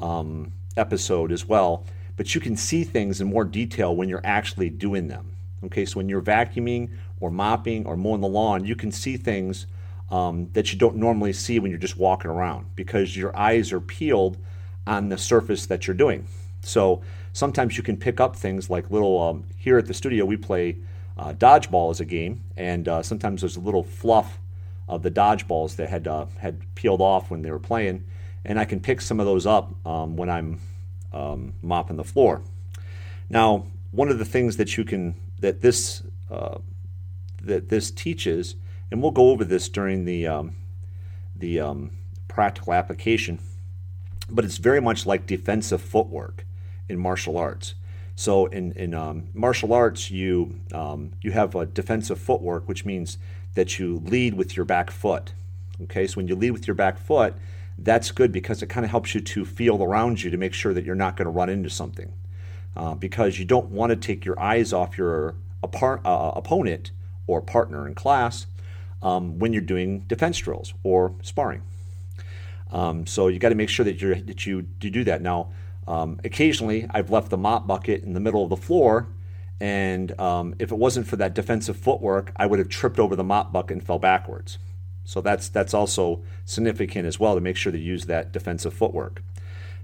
um, 0.00 0.52
episode 0.76 1.32
as 1.32 1.46
well. 1.46 1.84
But 2.16 2.34
you 2.34 2.40
can 2.40 2.56
see 2.56 2.84
things 2.84 3.20
in 3.20 3.26
more 3.26 3.44
detail 3.44 3.96
when 3.96 4.08
you're 4.08 4.20
actually 4.24 4.70
doing 4.70 5.08
them. 5.08 5.32
Okay, 5.64 5.84
so 5.84 5.96
when 5.96 6.08
you're 6.08 6.22
vacuuming 6.22 6.90
or 7.18 7.30
mopping 7.30 7.86
or 7.86 7.96
mowing 7.96 8.20
the 8.20 8.28
lawn, 8.28 8.64
you 8.64 8.76
can 8.76 8.92
see 8.92 9.16
things 9.16 9.66
um, 10.10 10.48
that 10.52 10.72
you 10.72 10.78
don't 10.78 10.96
normally 10.96 11.32
see 11.32 11.58
when 11.58 11.70
you're 11.70 11.80
just 11.80 11.96
walking 11.96 12.30
around 12.30 12.66
because 12.76 13.16
your 13.16 13.36
eyes 13.36 13.72
are 13.72 13.80
peeled 13.80 14.36
on 14.86 15.08
the 15.08 15.18
surface 15.18 15.66
that 15.66 15.86
you're 15.86 15.96
doing. 15.96 16.26
So 16.60 17.02
sometimes 17.32 17.76
you 17.76 17.82
can 17.82 17.96
pick 17.96 18.20
up 18.20 18.36
things 18.36 18.70
like 18.70 18.90
little, 18.90 19.20
um, 19.20 19.44
here 19.56 19.78
at 19.78 19.86
the 19.86 19.94
studio, 19.94 20.24
we 20.24 20.36
play 20.36 20.76
uh, 21.16 21.32
dodgeball 21.32 21.90
as 21.90 22.00
a 22.00 22.04
game, 22.04 22.42
and 22.56 22.88
uh, 22.88 23.02
sometimes 23.02 23.42
there's 23.42 23.56
a 23.56 23.60
little 23.60 23.84
fluff 23.84 24.38
of 24.88 25.02
the 25.02 25.10
dodgeballs 25.10 25.76
that 25.76 25.88
had, 25.88 26.06
uh, 26.06 26.26
had 26.38 26.62
peeled 26.74 27.00
off 27.00 27.30
when 27.30 27.42
they 27.42 27.50
were 27.50 27.58
playing, 27.58 28.04
and 28.44 28.58
I 28.58 28.64
can 28.64 28.80
pick 28.80 29.00
some 29.00 29.20
of 29.20 29.26
those 29.26 29.46
up 29.46 29.74
um, 29.86 30.16
when 30.16 30.28
I'm 30.28 30.60
um, 31.12 31.54
mopping 31.62 31.96
the 31.96 32.04
floor. 32.04 32.42
Now, 33.30 33.66
one 33.90 34.08
of 34.08 34.18
the 34.18 34.24
things 34.24 34.56
that 34.56 34.76
you 34.76 34.84
can 34.84 35.14
that 35.40 35.60
this 35.60 36.02
uh, 36.30 36.58
that 37.42 37.68
this 37.68 37.90
teaches, 37.90 38.56
and 38.90 39.00
we'll 39.00 39.12
go 39.12 39.30
over 39.30 39.44
this 39.44 39.68
during 39.68 40.04
the 40.04 40.26
um, 40.26 40.56
the 41.36 41.60
um, 41.60 41.90
practical 42.28 42.74
application, 42.74 43.38
but 44.28 44.44
it's 44.44 44.58
very 44.58 44.80
much 44.80 45.06
like 45.06 45.26
defensive 45.26 45.80
footwork 45.80 46.44
in 46.88 46.98
martial 46.98 47.36
arts. 47.36 47.74
So 48.16 48.46
in 48.46 48.72
in 48.72 48.94
um, 48.94 49.28
martial 49.34 49.72
arts, 49.72 50.10
you 50.10 50.60
um, 50.72 51.12
you 51.20 51.32
have 51.32 51.54
a 51.54 51.66
defensive 51.66 52.18
footwork, 52.18 52.68
which 52.68 52.84
means 52.84 53.18
that 53.54 53.78
you 53.78 54.02
lead 54.04 54.34
with 54.34 54.56
your 54.56 54.64
back 54.64 54.90
foot. 54.90 55.32
Okay, 55.82 56.06
so 56.06 56.16
when 56.16 56.28
you 56.28 56.36
lead 56.36 56.52
with 56.52 56.66
your 56.66 56.74
back 56.74 56.98
foot, 56.98 57.34
that's 57.78 58.10
good 58.12 58.30
because 58.30 58.62
it 58.62 58.66
kind 58.68 58.84
of 58.84 58.90
helps 58.90 59.14
you 59.14 59.20
to 59.20 59.44
feel 59.44 59.82
around 59.82 60.22
you 60.22 60.30
to 60.30 60.36
make 60.36 60.54
sure 60.54 60.72
that 60.72 60.84
you're 60.84 60.94
not 60.94 61.16
going 61.16 61.26
to 61.26 61.30
run 61.30 61.48
into 61.48 61.70
something. 61.70 62.12
Uh, 62.76 62.94
because 62.94 63.38
you 63.38 63.44
don't 63.44 63.70
want 63.70 63.90
to 63.90 63.96
take 63.96 64.24
your 64.24 64.38
eyes 64.40 64.72
off 64.72 64.98
your 64.98 65.36
uh, 65.62 66.32
opponent 66.34 66.90
or 67.28 67.40
partner 67.40 67.86
in 67.86 67.94
class 67.94 68.46
um, 69.00 69.38
when 69.38 69.52
you're 69.52 69.62
doing 69.62 70.00
defense 70.08 70.38
drills 70.38 70.74
or 70.82 71.14
sparring. 71.22 71.62
Um, 72.72 73.06
so 73.06 73.28
you 73.28 73.38
got 73.38 73.50
to 73.50 73.54
make 73.54 73.68
sure 73.68 73.84
that, 73.84 74.02
you 74.02 74.16
that 74.16 74.44
you, 74.44 74.66
you 74.80 74.90
do 74.90 75.04
that. 75.04 75.22
Now, 75.22 75.52
um, 75.86 76.20
occasionally 76.24 76.86
I've 76.90 77.10
left 77.10 77.30
the 77.30 77.36
mop 77.36 77.66
bucket 77.66 78.02
in 78.02 78.14
the 78.14 78.20
middle 78.20 78.42
of 78.42 78.50
the 78.50 78.56
floor, 78.56 79.08
and 79.60 80.18
um, 80.20 80.54
if 80.58 80.72
it 80.72 80.78
wasn't 80.78 81.06
for 81.06 81.16
that 81.16 81.34
defensive 81.34 81.76
footwork, 81.76 82.32
I 82.36 82.46
would 82.46 82.58
have 82.58 82.68
tripped 82.68 82.98
over 82.98 83.14
the 83.16 83.24
mop 83.24 83.52
bucket 83.52 83.78
and 83.78 83.86
fell 83.86 83.98
backwards. 83.98 84.58
So 85.04 85.20
that's 85.20 85.48
that's 85.48 85.74
also 85.74 86.22
significant 86.44 87.06
as 87.06 87.20
well 87.20 87.34
to 87.34 87.40
make 87.40 87.56
sure 87.56 87.72
to 87.72 87.78
use 87.78 88.06
that 88.06 88.32
defensive 88.32 88.72
footwork. 88.72 89.22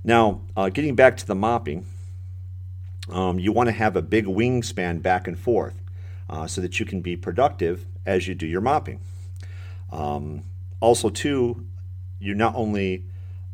Now, 0.02 0.40
uh, 0.56 0.70
getting 0.70 0.96
back 0.96 1.16
to 1.18 1.26
the 1.26 1.34
mopping, 1.34 1.84
um, 3.10 3.38
you 3.38 3.52
want 3.52 3.68
to 3.68 3.72
have 3.72 3.96
a 3.96 4.02
big 4.02 4.24
wingspan 4.24 5.02
back 5.02 5.26
and 5.26 5.38
forth 5.38 5.82
uh, 6.28 6.46
so 6.46 6.60
that 6.62 6.80
you 6.80 6.86
can 6.86 7.02
be 7.02 7.16
productive 7.16 7.86
as 8.06 8.26
you 8.26 8.34
do 8.34 8.46
your 8.46 8.62
mopping. 8.62 9.00
Um, 9.90 10.44
also, 10.80 11.10
too, 11.10 11.66
you 12.18 12.34
not 12.34 12.54
only 12.54 13.04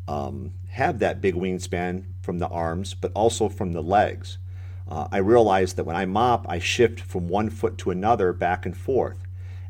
um, 0.07 0.53
have 0.69 0.99
that 0.99 1.19
big 1.19 1.35
wingspan 1.35 2.05
from 2.27 2.39
the 2.39 2.49
arms, 2.49 2.93
but 2.93 3.13
also 3.13 3.47
from 3.47 3.71
the 3.71 3.81
legs. 3.81 4.37
Uh, 4.85 5.07
I 5.13 5.19
realize 5.19 5.75
that 5.75 5.85
when 5.85 5.95
I 5.95 6.05
mop, 6.05 6.45
I 6.49 6.59
shift 6.59 6.99
from 6.99 7.29
one 7.29 7.49
foot 7.49 7.77
to 7.79 7.89
another 7.89 8.33
back 8.33 8.65
and 8.65 8.75
forth, 8.75 9.23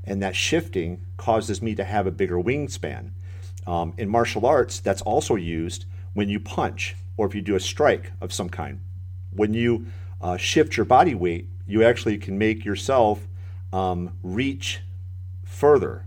and 0.03 0.23
that 0.23 0.35
shifting 0.35 1.05
causes 1.17 1.61
me 1.61 1.75
to 1.75 1.83
have 1.83 2.07
a 2.07 2.11
bigger 2.11 2.37
wingspan. 2.37 3.11
Um, 3.67 3.93
in 3.99 4.09
martial 4.09 4.47
arts, 4.47 4.79
that's 4.79 5.03
also 5.03 5.35
used 5.35 5.85
when 6.15 6.29
you 6.29 6.39
punch 6.39 6.95
or 7.15 7.27
if 7.27 7.35
you 7.35 7.43
do 7.43 7.55
a 7.55 7.59
strike 7.59 8.11
of 8.19 8.33
some 8.33 8.49
kind. 8.49 8.79
When 9.29 9.53
you 9.53 9.85
uh, 10.19 10.37
shift 10.37 10.77
your 10.77 10.87
body 10.87 11.13
weight 11.13 11.47
you 11.67 11.83
actually 11.83 12.17
can 12.17 12.37
make 12.37 12.63
yourself 12.65 13.27
um, 13.73 14.13
reach 14.23 14.79
further 15.43 16.05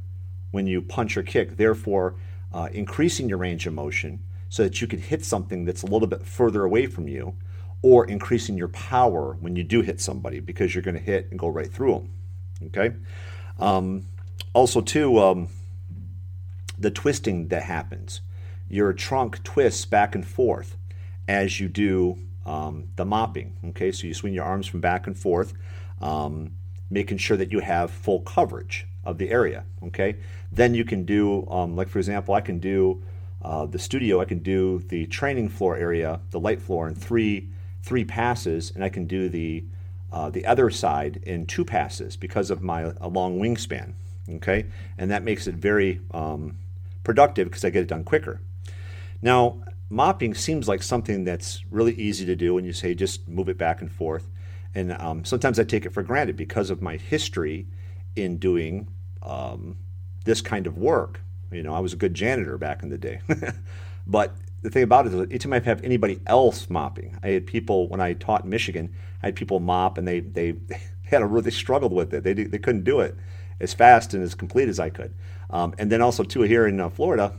when 0.50 0.66
you 0.66 0.80
punch 0.82 1.16
or 1.16 1.22
kick, 1.22 1.56
therefore 1.56 2.16
uh, 2.52 2.68
increasing 2.72 3.28
your 3.28 3.38
range 3.38 3.66
of 3.66 3.74
motion 3.74 4.24
so 4.50 4.62
that 4.62 4.82
you 4.82 4.86
can 4.86 5.00
hit 5.00 5.24
something 5.24 5.64
that's 5.64 5.82
a 5.82 5.86
little 5.86 6.08
bit 6.08 6.26
further 6.26 6.64
away 6.64 6.86
from 6.86 7.08
you, 7.08 7.34
or 7.80 8.04
increasing 8.04 8.58
your 8.58 8.68
power 8.68 9.38
when 9.40 9.56
you 9.56 9.64
do 9.64 9.80
hit 9.80 9.98
somebody 10.02 10.38
because 10.40 10.74
you're 10.74 10.82
going 10.82 10.96
to 10.96 11.02
hit 11.02 11.28
and 11.30 11.38
go 11.38 11.48
right 11.48 11.72
through 11.72 11.92
them. 11.92 12.10
Okay. 12.66 12.94
Um, 13.58 14.04
also, 14.52 14.82
too, 14.82 15.18
um, 15.18 15.48
the 16.78 16.90
twisting 16.90 17.48
that 17.48 17.62
happens. 17.62 18.20
Your 18.68 18.92
trunk 18.92 19.42
twists 19.42 19.84
back 19.84 20.14
and 20.14 20.26
forth 20.26 20.76
as 21.28 21.60
you 21.60 21.68
do 21.68 22.18
um, 22.44 22.88
the 22.96 23.04
mopping. 23.04 23.56
Okay, 23.68 23.92
so 23.92 24.06
you 24.06 24.14
swing 24.14 24.34
your 24.34 24.44
arms 24.44 24.66
from 24.66 24.80
back 24.80 25.06
and 25.06 25.16
forth, 25.16 25.54
um, 26.00 26.52
making 26.90 27.18
sure 27.18 27.36
that 27.36 27.52
you 27.52 27.60
have 27.60 27.90
full 27.90 28.20
coverage 28.20 28.86
of 29.04 29.18
the 29.18 29.30
area. 29.30 29.64
Okay, 29.84 30.16
then 30.50 30.74
you 30.74 30.84
can 30.84 31.04
do, 31.04 31.46
um, 31.48 31.76
like 31.76 31.88
for 31.88 31.98
example, 31.98 32.34
I 32.34 32.40
can 32.40 32.58
do 32.58 33.02
uh, 33.42 33.66
the 33.66 33.78
studio. 33.78 34.20
I 34.20 34.24
can 34.24 34.38
do 34.38 34.80
the 34.88 35.06
training 35.06 35.48
floor 35.48 35.76
area, 35.76 36.20
the 36.30 36.40
light 36.40 36.60
floor, 36.60 36.88
in 36.88 36.94
three 36.94 37.48
three 37.82 38.04
passes, 38.04 38.72
and 38.74 38.84
I 38.84 38.88
can 38.88 39.06
do 39.06 39.28
the 39.28 39.64
uh, 40.12 40.30
the 40.30 40.46
other 40.46 40.70
side 40.70 41.20
in 41.22 41.46
two 41.46 41.64
passes 41.64 42.16
because 42.16 42.50
of 42.50 42.62
my 42.62 42.92
long 43.00 43.38
wingspan. 43.38 43.94
Okay, 44.28 44.66
and 44.98 45.10
that 45.10 45.22
makes 45.22 45.46
it 45.46 45.54
very 45.54 46.00
um, 46.12 46.58
productive 47.04 47.48
because 47.48 47.64
I 47.64 47.70
get 47.70 47.82
it 47.82 47.88
done 47.88 48.04
quicker. 48.04 48.40
Now, 49.22 49.62
mopping 49.88 50.34
seems 50.34 50.68
like 50.68 50.82
something 50.82 51.24
that's 51.24 51.64
really 51.70 51.94
easy 51.94 52.24
to 52.26 52.36
do, 52.36 52.58
and 52.58 52.66
you 52.66 52.72
say 52.72 52.94
just 52.94 53.28
move 53.28 53.48
it 53.48 53.58
back 53.58 53.80
and 53.80 53.90
forth. 53.90 54.30
And 54.74 54.92
um, 54.92 55.24
sometimes 55.24 55.58
I 55.58 55.64
take 55.64 55.84
it 55.84 55.92
for 55.92 56.02
granted 56.02 56.36
because 56.36 56.70
of 56.70 56.80
my 56.80 56.96
history 56.96 57.66
in 58.14 58.36
doing 58.36 58.88
um, 59.22 59.76
this 60.24 60.40
kind 60.40 60.66
of 60.66 60.78
work. 60.78 61.20
You 61.50 61.62
know, 61.62 61.74
I 61.74 61.80
was 61.80 61.92
a 61.92 61.96
good 61.96 62.14
janitor 62.14 62.58
back 62.58 62.82
in 62.82 62.90
the 62.90 62.98
day. 62.98 63.20
but 64.06 64.34
the 64.62 64.70
thing 64.70 64.82
about 64.82 65.06
it 65.06 65.14
is, 65.14 65.20
anytime 65.20 65.52
I 65.52 65.60
have 65.60 65.82
anybody 65.82 66.20
else 66.26 66.68
mopping, 66.70 67.18
I 67.22 67.28
had 67.28 67.46
people 67.46 67.88
when 67.88 68.00
I 68.00 68.12
taught 68.12 68.44
in 68.44 68.50
Michigan, 68.50 68.94
I 69.22 69.26
had 69.26 69.36
people 69.36 69.60
mop 69.60 69.98
and 69.98 70.06
they 70.06 70.20
they, 70.20 70.54
had 71.04 71.22
a 71.22 71.26
really 71.26 71.50
struggled 71.50 71.92
with 71.92 72.14
it. 72.14 72.22
They 72.22 72.34
they 72.34 72.58
couldn't 72.58 72.84
do 72.84 73.00
it 73.00 73.16
as 73.58 73.74
fast 73.74 74.14
and 74.14 74.22
as 74.22 74.34
complete 74.34 74.68
as 74.68 74.78
I 74.78 74.90
could. 74.90 75.12
Um, 75.50 75.74
and 75.78 75.90
then 75.90 76.00
also 76.00 76.22
too 76.22 76.42
here 76.42 76.66
in 76.66 76.80
uh, 76.80 76.88
Florida, 76.88 77.34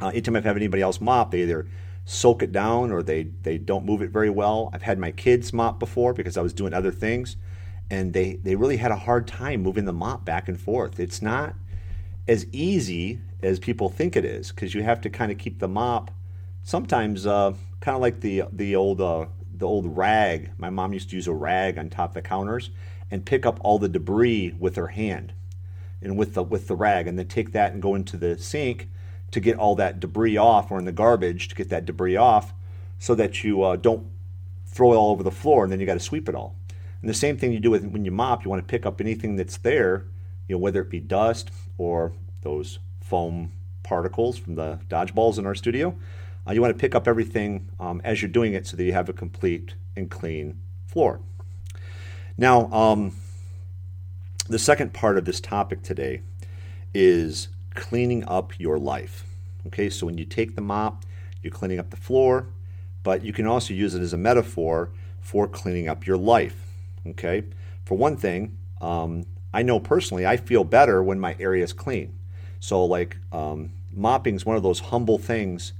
uh, 0.00 0.08
anytime 0.08 0.36
I've 0.36 0.44
had 0.44 0.56
anybody 0.56 0.82
else 0.82 1.00
mop, 1.00 1.30
they 1.30 1.42
either 1.42 1.66
soak 2.04 2.42
it 2.42 2.52
down 2.52 2.90
or 2.90 3.02
they, 3.02 3.24
they 3.42 3.58
don't 3.58 3.84
move 3.84 4.02
it 4.02 4.10
very 4.10 4.30
well. 4.30 4.70
I've 4.72 4.82
had 4.82 4.98
my 4.98 5.12
kids 5.12 5.52
mop 5.52 5.78
before 5.78 6.12
because 6.12 6.36
I 6.36 6.42
was 6.42 6.52
doing 6.52 6.74
other 6.74 6.90
things, 6.90 7.36
and 7.90 8.12
they, 8.12 8.34
they 8.42 8.56
really 8.56 8.78
had 8.78 8.90
a 8.90 8.96
hard 8.96 9.26
time 9.26 9.62
moving 9.62 9.84
the 9.84 9.92
mop 9.92 10.24
back 10.24 10.48
and 10.48 10.60
forth. 10.60 10.98
It's 10.98 11.22
not 11.22 11.54
as 12.28 12.46
easy 12.52 13.20
as 13.42 13.58
people 13.58 13.88
think 13.88 14.16
it 14.16 14.24
is 14.24 14.50
because 14.50 14.74
you 14.74 14.82
have 14.82 15.00
to 15.00 15.10
kind 15.10 15.32
of 15.32 15.38
keep 15.38 15.58
the 15.58 15.68
mop 15.68 16.10
sometimes 16.62 17.26
uh, 17.26 17.52
kind 17.80 17.94
of 17.94 18.00
like 18.00 18.20
the 18.20 18.44
the 18.52 18.76
old 18.76 19.00
uh, 19.00 19.26
the 19.56 19.66
old 19.66 19.96
rag. 19.96 20.50
My 20.58 20.70
mom 20.70 20.92
used 20.92 21.10
to 21.10 21.16
use 21.16 21.26
a 21.26 21.34
rag 21.34 21.78
on 21.78 21.90
top 21.90 22.10
of 22.10 22.14
the 22.14 22.22
counters 22.22 22.70
and 23.10 23.24
pick 23.24 23.44
up 23.44 23.58
all 23.62 23.78
the 23.78 23.88
debris 23.88 24.54
with 24.58 24.76
her 24.76 24.88
hand 24.88 25.32
and 26.00 26.16
with 26.16 26.34
the 26.34 26.42
with 26.42 26.68
the 26.68 26.76
rag, 26.76 27.06
and 27.06 27.18
then 27.18 27.28
take 27.28 27.52
that 27.52 27.72
and 27.72 27.82
go 27.82 27.94
into 27.94 28.16
the 28.16 28.38
sink 28.38 28.88
to 29.30 29.40
get 29.40 29.56
all 29.56 29.74
that 29.76 30.00
debris 30.00 30.36
off, 30.36 30.70
or 30.70 30.78
in 30.78 30.84
the 30.84 30.92
garbage 30.92 31.48
to 31.48 31.54
get 31.54 31.68
that 31.68 31.84
debris 31.84 32.16
off, 32.16 32.52
so 32.98 33.14
that 33.14 33.44
you 33.44 33.62
uh, 33.62 33.76
don't 33.76 34.06
throw 34.66 34.92
it 34.92 34.96
all 34.96 35.10
over 35.10 35.22
the 35.22 35.30
floor, 35.30 35.62
and 35.62 35.72
then 35.72 35.78
you 35.78 35.86
got 35.86 35.94
to 35.94 36.00
sweep 36.00 36.28
it 36.28 36.34
all. 36.34 36.56
And 37.00 37.08
the 37.08 37.14
same 37.14 37.36
thing 37.36 37.52
you 37.52 37.60
do 37.60 37.70
with 37.70 37.84
when 37.84 38.04
you 38.04 38.10
mop, 38.10 38.44
you 38.44 38.50
want 38.50 38.66
to 38.66 38.70
pick 38.70 38.84
up 38.84 39.00
anything 39.00 39.36
that's 39.36 39.58
there, 39.58 40.06
you 40.50 40.56
know, 40.56 40.58
whether 40.58 40.80
it 40.80 40.90
be 40.90 40.98
dust 40.98 41.48
or 41.78 42.12
those 42.42 42.80
foam 43.00 43.52
particles 43.84 44.36
from 44.36 44.56
the 44.56 44.80
dodgeballs 44.88 45.38
in 45.38 45.46
our 45.46 45.54
studio. 45.54 45.96
Uh, 46.44 46.50
you 46.50 46.60
want 46.60 46.76
to 46.76 46.78
pick 46.78 46.92
up 46.92 47.06
everything 47.06 47.68
um, 47.78 48.00
as 48.02 48.20
you're 48.20 48.28
doing 48.28 48.52
it 48.52 48.66
so 48.66 48.76
that 48.76 48.82
you 48.82 48.92
have 48.92 49.08
a 49.08 49.12
complete 49.12 49.74
and 49.94 50.10
clean 50.10 50.58
floor. 50.88 51.20
Now, 52.36 52.68
um, 52.72 53.14
the 54.48 54.58
second 54.58 54.92
part 54.92 55.16
of 55.16 55.24
this 55.24 55.40
topic 55.40 55.84
today 55.84 56.22
is 56.92 57.46
cleaning 57.76 58.24
up 58.26 58.58
your 58.58 58.76
life. 58.76 59.24
Okay, 59.68 59.88
so 59.88 60.04
when 60.04 60.18
you 60.18 60.24
take 60.24 60.56
the 60.56 60.62
mop, 60.62 61.04
you're 61.44 61.52
cleaning 61.52 61.78
up 61.78 61.90
the 61.90 61.96
floor, 61.96 62.48
but 63.04 63.22
you 63.22 63.32
can 63.32 63.46
also 63.46 63.72
use 63.72 63.94
it 63.94 64.02
as 64.02 64.12
a 64.12 64.18
metaphor 64.18 64.90
for 65.20 65.46
cleaning 65.46 65.88
up 65.88 66.08
your 66.08 66.16
life. 66.16 66.66
Okay, 67.06 67.44
for 67.84 67.96
one 67.96 68.16
thing, 68.16 68.56
um, 68.80 69.26
I 69.52 69.62
know 69.62 69.80
personally 69.80 70.26
I 70.26 70.36
feel 70.36 70.64
better 70.64 71.02
when 71.02 71.18
my 71.18 71.36
area 71.38 71.64
is 71.64 71.72
clean. 71.72 72.18
So, 72.60 72.84
like, 72.84 73.16
um, 73.32 73.72
mopping 73.92 74.36
is 74.36 74.44
one 74.44 74.56
of 74.56 74.62
those 74.62 74.80
humble 74.80 75.18
things 75.18 75.72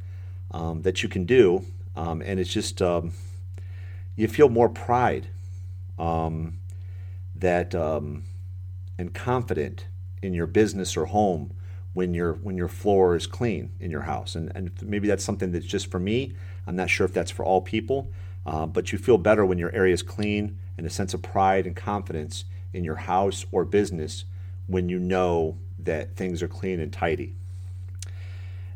um, 0.50 0.82
that 0.82 1.02
you 1.02 1.08
can 1.08 1.24
do, 1.24 1.64
um, 1.94 2.22
and 2.22 2.40
it's 2.40 2.52
just 2.52 2.80
um, 2.82 3.12
you 4.16 4.26
feel 4.28 4.48
more 4.48 4.68
pride 4.68 5.28
um, 5.98 6.58
that 7.36 7.74
um, 7.74 8.24
and 8.98 9.14
confident 9.14 9.86
in 10.22 10.34
your 10.34 10.46
business 10.46 10.96
or 10.96 11.06
home 11.06 11.52
when 11.92 12.14
your 12.14 12.34
when 12.34 12.56
your 12.56 12.68
floor 12.68 13.14
is 13.14 13.26
clean 13.26 13.70
in 13.78 13.90
your 13.90 14.02
house, 14.02 14.34
and 14.34 14.50
and 14.54 14.70
maybe 14.82 15.06
that's 15.06 15.24
something 15.24 15.52
that's 15.52 15.66
just 15.66 15.90
for 15.90 16.00
me. 16.00 16.32
I'm 16.66 16.76
not 16.76 16.90
sure 16.90 17.04
if 17.04 17.12
that's 17.12 17.30
for 17.30 17.44
all 17.44 17.60
people, 17.60 18.10
uh, 18.46 18.66
but 18.66 18.92
you 18.92 18.98
feel 18.98 19.18
better 19.18 19.44
when 19.44 19.58
your 19.58 19.72
area 19.72 19.94
is 19.94 20.02
clean 20.02 20.58
and 20.76 20.86
a 20.86 20.90
sense 20.90 21.14
of 21.14 21.22
pride 21.22 21.66
and 21.66 21.76
confidence 21.76 22.44
in 22.72 22.84
your 22.84 22.96
house 22.96 23.44
or 23.52 23.64
business 23.64 24.24
when 24.66 24.88
you 24.88 24.98
know 24.98 25.58
that 25.78 26.16
things 26.16 26.42
are 26.42 26.48
clean 26.48 26.80
and 26.80 26.92
tidy. 26.92 27.34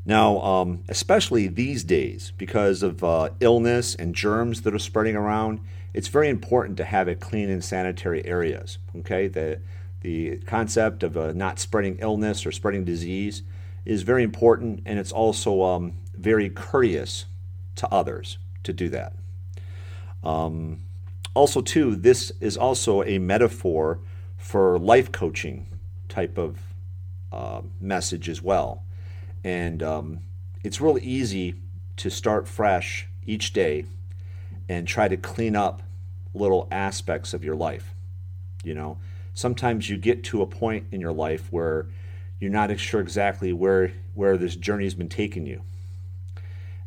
Now, 0.06 0.40
um, 0.40 0.84
especially 0.88 1.48
these 1.48 1.82
days, 1.82 2.32
because 2.36 2.82
of 2.82 3.02
uh, 3.02 3.30
illness 3.40 3.94
and 3.94 4.14
germs 4.14 4.62
that 4.62 4.74
are 4.74 4.78
spreading 4.78 5.16
around, 5.16 5.60
it's 5.94 6.08
very 6.08 6.28
important 6.28 6.76
to 6.78 6.84
have 6.84 7.08
it 7.08 7.20
clean 7.20 7.48
and 7.48 7.64
sanitary 7.64 8.24
areas. 8.26 8.78
Okay, 8.98 9.28
the 9.28 9.60
the 10.00 10.36
concept 10.44 11.02
of 11.02 11.16
uh, 11.16 11.32
not 11.32 11.58
spreading 11.58 11.96
illness 12.00 12.44
or 12.44 12.52
spreading 12.52 12.84
disease 12.84 13.42
is 13.86 14.02
very 14.02 14.22
important, 14.22 14.82
and 14.84 14.98
it's 14.98 15.12
also 15.12 15.62
um, 15.62 15.94
very 16.14 16.50
courteous 16.50 17.24
to 17.76 17.88
others 17.88 18.36
to 18.64 18.72
do 18.74 18.90
that. 18.90 19.14
Um, 20.22 20.82
also, 21.34 21.60
too, 21.60 21.96
this 21.96 22.32
is 22.40 22.56
also 22.56 23.02
a 23.02 23.18
metaphor 23.18 24.00
for 24.36 24.78
life 24.78 25.10
coaching 25.10 25.66
type 26.08 26.38
of 26.38 26.58
uh, 27.32 27.62
message 27.80 28.28
as 28.28 28.40
well. 28.40 28.84
And 29.42 29.82
um, 29.82 30.20
it's 30.62 30.80
real 30.80 30.98
easy 30.98 31.56
to 31.96 32.10
start 32.10 32.46
fresh 32.46 33.08
each 33.26 33.52
day 33.52 33.84
and 34.68 34.86
try 34.86 35.08
to 35.08 35.16
clean 35.16 35.56
up 35.56 35.82
little 36.32 36.68
aspects 36.70 37.34
of 37.34 37.44
your 37.44 37.56
life. 37.56 37.94
You 38.62 38.74
know, 38.74 38.98
sometimes 39.34 39.90
you 39.90 39.96
get 39.96 40.24
to 40.24 40.42
a 40.42 40.46
point 40.46 40.86
in 40.90 41.00
your 41.00 41.12
life 41.12 41.48
where 41.50 41.88
you're 42.40 42.50
not 42.50 42.78
sure 42.78 43.00
exactly 43.00 43.52
where 43.52 43.92
where 44.14 44.36
this 44.36 44.54
journey 44.56 44.84
has 44.84 44.94
been 44.94 45.08
taking 45.08 45.46
you, 45.46 45.62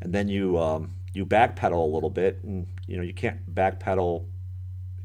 and 0.02 0.14
then 0.14 0.28
you 0.28 0.58
um, 0.58 0.94
you 1.14 1.26
backpedal 1.26 1.74
a 1.74 1.94
little 1.94 2.10
bit, 2.10 2.40
and 2.44 2.68
you 2.86 2.98
know 2.98 3.04
you 3.04 3.14
can't 3.14 3.54
backpedal 3.54 4.26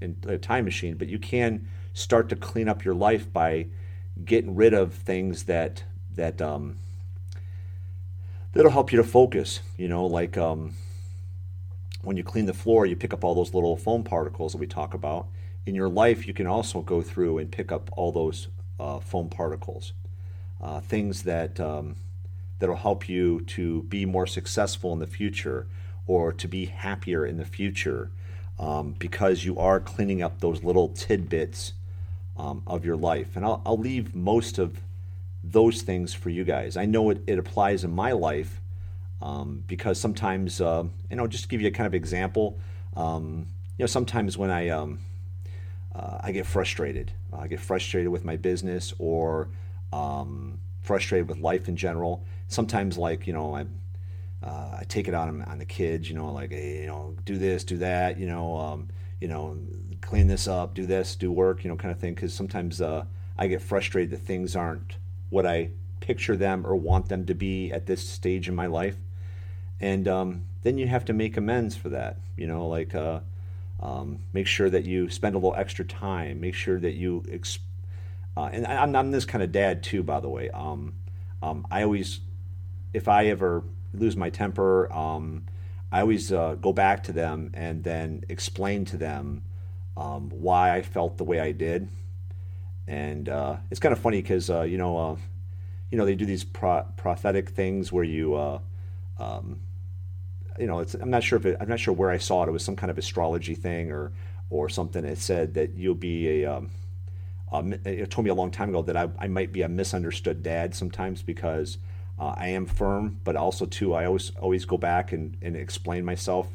in 0.03 0.17
a 0.27 0.39
time 0.39 0.65
machine, 0.65 0.97
but 0.97 1.09
you 1.09 1.19
can 1.19 1.67
start 1.95 2.29
to 2.29 2.37
clean 2.37 2.69
up 2.69 2.85
your 2.85 2.95
life 2.95 3.33
by 3.33 3.67
getting 4.25 4.55
rid 4.55 4.75
of 4.75 4.95
things 4.95 5.45
that 5.45 5.85
that 6.15 6.43
um, 6.43 6.77
that'll 8.53 8.71
help 8.71 8.93
you 8.93 8.99
to 8.99 9.05
focus. 9.05 9.61
You 9.77 9.89
know, 9.89 10.05
like 10.07 10.37
um, 10.37 10.75
when 12.03 12.17
you 12.17 12.25
clean 12.25 12.47
the 12.47 12.55
floor, 12.55 12.85
you 12.85 12.97
pick 12.97 13.15
up 13.15 13.25
all 13.25 13.35
those 13.35 13.55
little 13.55 13.77
foam 13.77 14.05
particles 14.05 14.53
that 14.53 14.59
we 14.59 14.67
talk 14.67 14.95
about. 14.95 15.29
In 15.65 15.75
your 15.75 15.89
life, 15.89 16.27
you 16.27 16.35
can 16.35 16.47
also 16.47 16.81
go 16.83 17.03
through 17.03 17.39
and 17.39 17.51
pick 17.51 17.71
up 17.71 17.89
all 17.93 18.11
those 18.11 18.49
uh, 18.81 18.99
foam 18.99 19.29
particles, 19.29 19.93
uh, 20.61 20.81
things 20.81 21.23
that 21.23 21.61
um, 21.61 21.95
that'll 22.59 22.77
help 22.77 23.09
you 23.09 23.43
to 23.43 23.83
be 23.85 24.05
more 24.05 24.27
successful 24.27 24.93
in 24.93 24.99
the 24.99 25.07
future 25.07 25.69
or 26.07 26.33
to 26.33 26.49
be 26.49 26.67
happier 26.67 27.25
in 27.25 27.37
the 27.37 27.45
future 27.45 28.11
um, 28.59 28.95
because 28.99 29.45
you 29.45 29.59
are 29.59 29.81
cleaning 29.81 30.23
up 30.23 30.41
those 30.41 30.63
little 30.63 30.89
tidbits 30.89 31.73
um, 32.37 32.63
of 32.67 32.85
your 32.85 32.97
life. 32.97 33.37
And 33.37 33.45
I'll, 33.45 33.63
I'll 33.65 33.79
leave 33.79 34.15
most 34.15 34.59
of 34.59 34.81
those 35.45 35.83
things 35.83 36.15
for 36.15 36.31
you 36.31 36.45
guys. 36.45 36.77
I 36.77 36.85
know 36.85 37.11
it, 37.11 37.23
it 37.27 37.39
applies 37.39 37.85
in 37.85 37.91
my 37.91 38.13
life 38.13 38.61
um, 39.21 39.65
because 39.67 39.99
sometimes, 39.99 40.61
uh, 40.61 40.85
you 41.11 41.17
know, 41.17 41.27
just 41.27 41.49
give 41.49 41.61
you 41.61 41.69
a 41.69 41.73
kind 41.73 41.87
of 41.87 41.95
example, 41.95 42.59
um, 42.97 43.47
you 43.79 43.83
know, 43.83 43.87
sometimes 43.87 44.37
when 44.39 44.51
I, 44.51 44.69
um, 44.69 45.01
uh, 45.95 46.19
I 46.21 46.33
get 46.33 46.47
frustrated, 46.47 47.13
I 47.33 47.49
get 47.49 47.61
frustrated 47.61 48.11
with 48.11 48.25
my 48.25 48.37
business 48.37 48.95
or 48.99 49.49
um, 49.93 50.59
frustrated 50.81 51.29
with 51.29 51.39
life 51.39 51.69
in 51.69 51.77
general. 51.77 52.25
Sometimes, 52.49 52.99
like, 52.99 53.27
you 53.27 53.33
know, 53.33 53.55
I, 53.55 53.67
uh, 54.43 54.77
I 54.81 54.85
take 54.89 55.09
it 55.09 55.15
on, 55.15 55.43
on 55.43 55.59
the 55.59 55.65
kids, 55.65 56.09
you 56.09 56.17
know, 56.17 56.33
like, 56.33 56.51
hey, 56.51 56.83
you 56.83 56.87
know, 56.87 57.15
do 57.25 57.39
this, 57.39 57.65
do 57.65 57.79
that, 57.79 58.19
you 58.19 58.27
know, 58.27 58.57
um, 58.57 58.89
you 59.21 59.29
know, 59.29 59.57
clean 60.01 60.27
this 60.27 60.49
up, 60.49 60.75
do 60.75 60.85
this, 60.85 61.15
do 61.15 61.31
work, 61.31 61.63
you 61.63 61.71
know, 61.71 61.77
kind 61.77 61.93
of 61.93 62.01
thing. 62.01 62.15
Because 62.15 62.35
sometimes 62.35 62.81
uh, 62.81 63.05
I 63.39 63.47
get 63.47 63.63
frustrated 63.63 64.11
that 64.11 64.27
things 64.27 64.57
aren't 64.57 64.97
what 65.31 65.47
I 65.47 65.71
picture 66.01 66.37
them 66.37 66.67
or 66.67 66.75
want 66.75 67.09
them 67.09 67.25
to 67.27 67.35
be 67.35 67.71
at 67.71 67.87
this 67.87 68.07
stage 68.07 68.49
in 68.49 68.55
my 68.55 68.67
life. 68.67 68.97
And 69.81 70.09
um, 70.09 70.43
then 70.63 70.77
you 70.77 70.89
have 70.89 71.05
to 71.07 71.13
make 71.13 71.37
amends 71.37 71.77
for 71.77 71.91
that. 71.91 72.19
You 72.37 72.49
know, 72.49 72.67
like 72.67 72.97
uh, 72.97 73.21
um, 73.81 74.19
make 74.33 74.49
sure 74.49 74.69
that 74.69 74.85
you 74.85 75.09
spend 75.09 75.37
a 75.37 75.39
little 75.39 75.55
extra 75.55 75.85
time. 75.85 76.41
Make 76.41 76.55
sure 76.55 76.81
that 76.81 76.95
you, 76.95 77.23
exp- 77.29 77.59
uh, 78.37 78.51
and 78.53 78.67
I'm, 78.67 78.97
I'm, 78.97 79.11
this 79.13 79.25
kind 79.25 79.45
of 79.45 79.53
dad 79.53 79.85
too, 79.85 80.03
by 80.03 80.19
the 80.19 80.29
way. 80.29 80.51
Um, 80.51 80.95
um 81.43 81.67
I 81.71 81.83
always, 81.83 82.21
if 82.93 83.07
I 83.07 83.27
ever 83.27 83.63
lose 83.95 84.17
my 84.17 84.31
temper, 84.31 84.93
um, 84.93 85.47
I 85.91 86.01
always 86.01 86.33
uh, 86.33 86.57
go 86.61 86.73
back 86.73 87.03
to 87.05 87.13
them 87.13 87.51
and 87.55 87.85
then 87.85 88.25
explain 88.29 88.85
to 88.87 88.97
them 88.97 89.43
um, 89.97 90.31
why 90.31 90.75
I 90.75 90.83
felt 90.83 91.19
the 91.19 91.25
way 91.25 91.41
I 91.41 91.53
did 91.53 91.89
and 92.87 93.29
uh, 93.29 93.57
it's 93.71 93.81
kind 93.81 93.93
of 93.93 93.99
funny 93.99 94.21
because 94.21 94.51
uh, 94.51 94.63
you 94.63 94.79
know, 94.79 94.97
uh, 94.97 95.17
you 95.91 95.99
know, 95.99 96.05
they 96.05 96.15
do 96.15 96.27
these 96.27 96.45
pro- 96.45 96.87
prophetic 96.97 97.51
things 97.51 97.93
where 97.93 98.05
you, 98.05 98.35
uh, 98.35 98.59
um, 99.19 99.61
you 100.59 100.67
know, 100.67 100.85
I'm 101.01 101.11
not 101.11 101.23
sure 101.23 101.39
if 101.39 101.47
it, 101.47 101.57
I'm 101.61 101.69
not 101.69 101.81
sure 101.81 101.95
where 101.95 102.11
I 102.11 102.19
saw 102.19 102.43
it. 102.43 102.49
It 102.49 102.53
was 102.53 102.65
some 102.65 102.77
kind 102.77 102.91
of 102.91 102.99
astrology 102.99 103.55
thing 103.55 103.91
or 103.91 104.13
or 104.51 104.69
something. 104.69 105.05
It 105.05 105.19
said 105.19 105.55
that 105.55 105.75
you'll 105.75 105.95
be 105.95 106.43
a. 106.43 106.51
Um, 106.51 106.71
it 107.85 108.11
told 108.11 108.25
me 108.25 108.31
a 108.31 108.35
long 108.35 108.51
time 108.51 108.71
ago 108.71 108.81
that 108.81 108.97
I, 108.97 109.11
I 109.19 109.29
might 109.29 109.53
be 109.53 109.61
a 109.61 109.69
misunderstood 109.69 110.43
dad 110.43 110.75
sometimes 110.75 111.23
because 111.23 111.77
uh, 112.23 112.35
I 112.37 112.49
am 112.49 112.67
firm, 112.67 113.19
but 113.25 113.35
also 113.35 113.67
too 113.67 113.95
I 113.95 114.07
always 114.07 114.31
always 114.41 114.65
go 114.65 114.79
back 114.79 115.13
and, 115.13 115.37
and 115.43 115.57
explain 115.57 116.05
myself, 116.05 116.47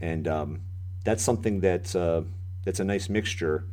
and 0.00 0.28
um, 0.28 0.60
that's 1.04 1.24
something 1.24 1.60
that 1.60 1.94
uh, 1.96 2.22
that's 2.64 2.78
a 2.78 2.84
nice 2.84 3.08
mixture 3.08 3.64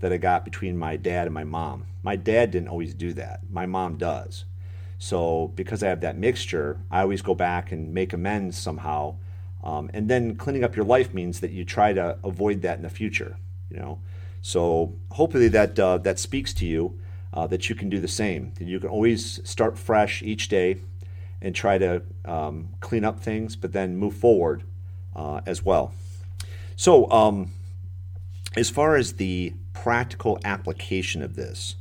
that 0.00 0.14
I 0.14 0.16
got 0.16 0.46
between 0.46 0.78
my 0.78 0.96
dad 0.96 1.26
and 1.26 1.34
my 1.34 1.44
mom. 1.44 1.84
My 2.02 2.16
dad 2.16 2.52
didn't 2.52 2.68
always 2.68 2.94
do 2.94 3.12
that. 3.14 3.40
My 3.50 3.66
mom 3.66 3.98
does. 3.98 4.46
So 4.98 5.52
because 5.56 5.82
I 5.82 5.88
have 5.88 6.00
that 6.00 6.16
mixture, 6.16 6.80
I 6.90 7.02
always 7.02 7.20
go 7.20 7.34
back 7.34 7.70
and 7.70 7.92
make 7.92 8.14
amends 8.14 8.56
somehow. 8.56 9.16
Um, 9.62 9.90
and 9.92 10.08
then 10.08 10.36
cleaning 10.36 10.64
up 10.64 10.74
your 10.74 10.86
life 10.86 11.12
means 11.12 11.40
that 11.40 11.50
you 11.50 11.64
try 11.64 11.92
to 11.92 12.16
avoid 12.24 12.62
that 12.62 12.78
in 12.78 12.82
the 12.82 12.88
future. 12.88 13.36
You 13.68 13.76
know, 13.76 14.00
so 14.40 14.94
hopefully 15.10 15.48
that 15.48 15.78
uh, 15.78 15.98
that 15.98 16.18
speaks 16.18 16.54
to 16.54 16.64
you. 16.64 16.98
Uh, 17.30 17.46
that 17.46 17.68
you 17.68 17.74
can 17.74 17.90
do 17.90 18.00
the 18.00 18.08
same. 18.08 18.52
You 18.58 18.80
can 18.80 18.88
always 18.88 19.46
start 19.48 19.76
fresh 19.76 20.22
each 20.22 20.48
day 20.48 20.78
and 21.42 21.54
try 21.54 21.76
to 21.76 22.02
um, 22.24 22.70
clean 22.80 23.04
up 23.04 23.20
things, 23.20 23.54
but 23.54 23.72
then 23.72 23.98
move 23.98 24.14
forward 24.14 24.62
uh, 25.14 25.42
as 25.44 25.62
well. 25.62 25.92
So, 26.74 27.10
um, 27.10 27.50
as 28.56 28.70
far 28.70 28.96
as 28.96 29.14
the 29.14 29.52
practical 29.82 30.38
application 30.44 31.22
of 31.22 31.36
this. 31.36 31.76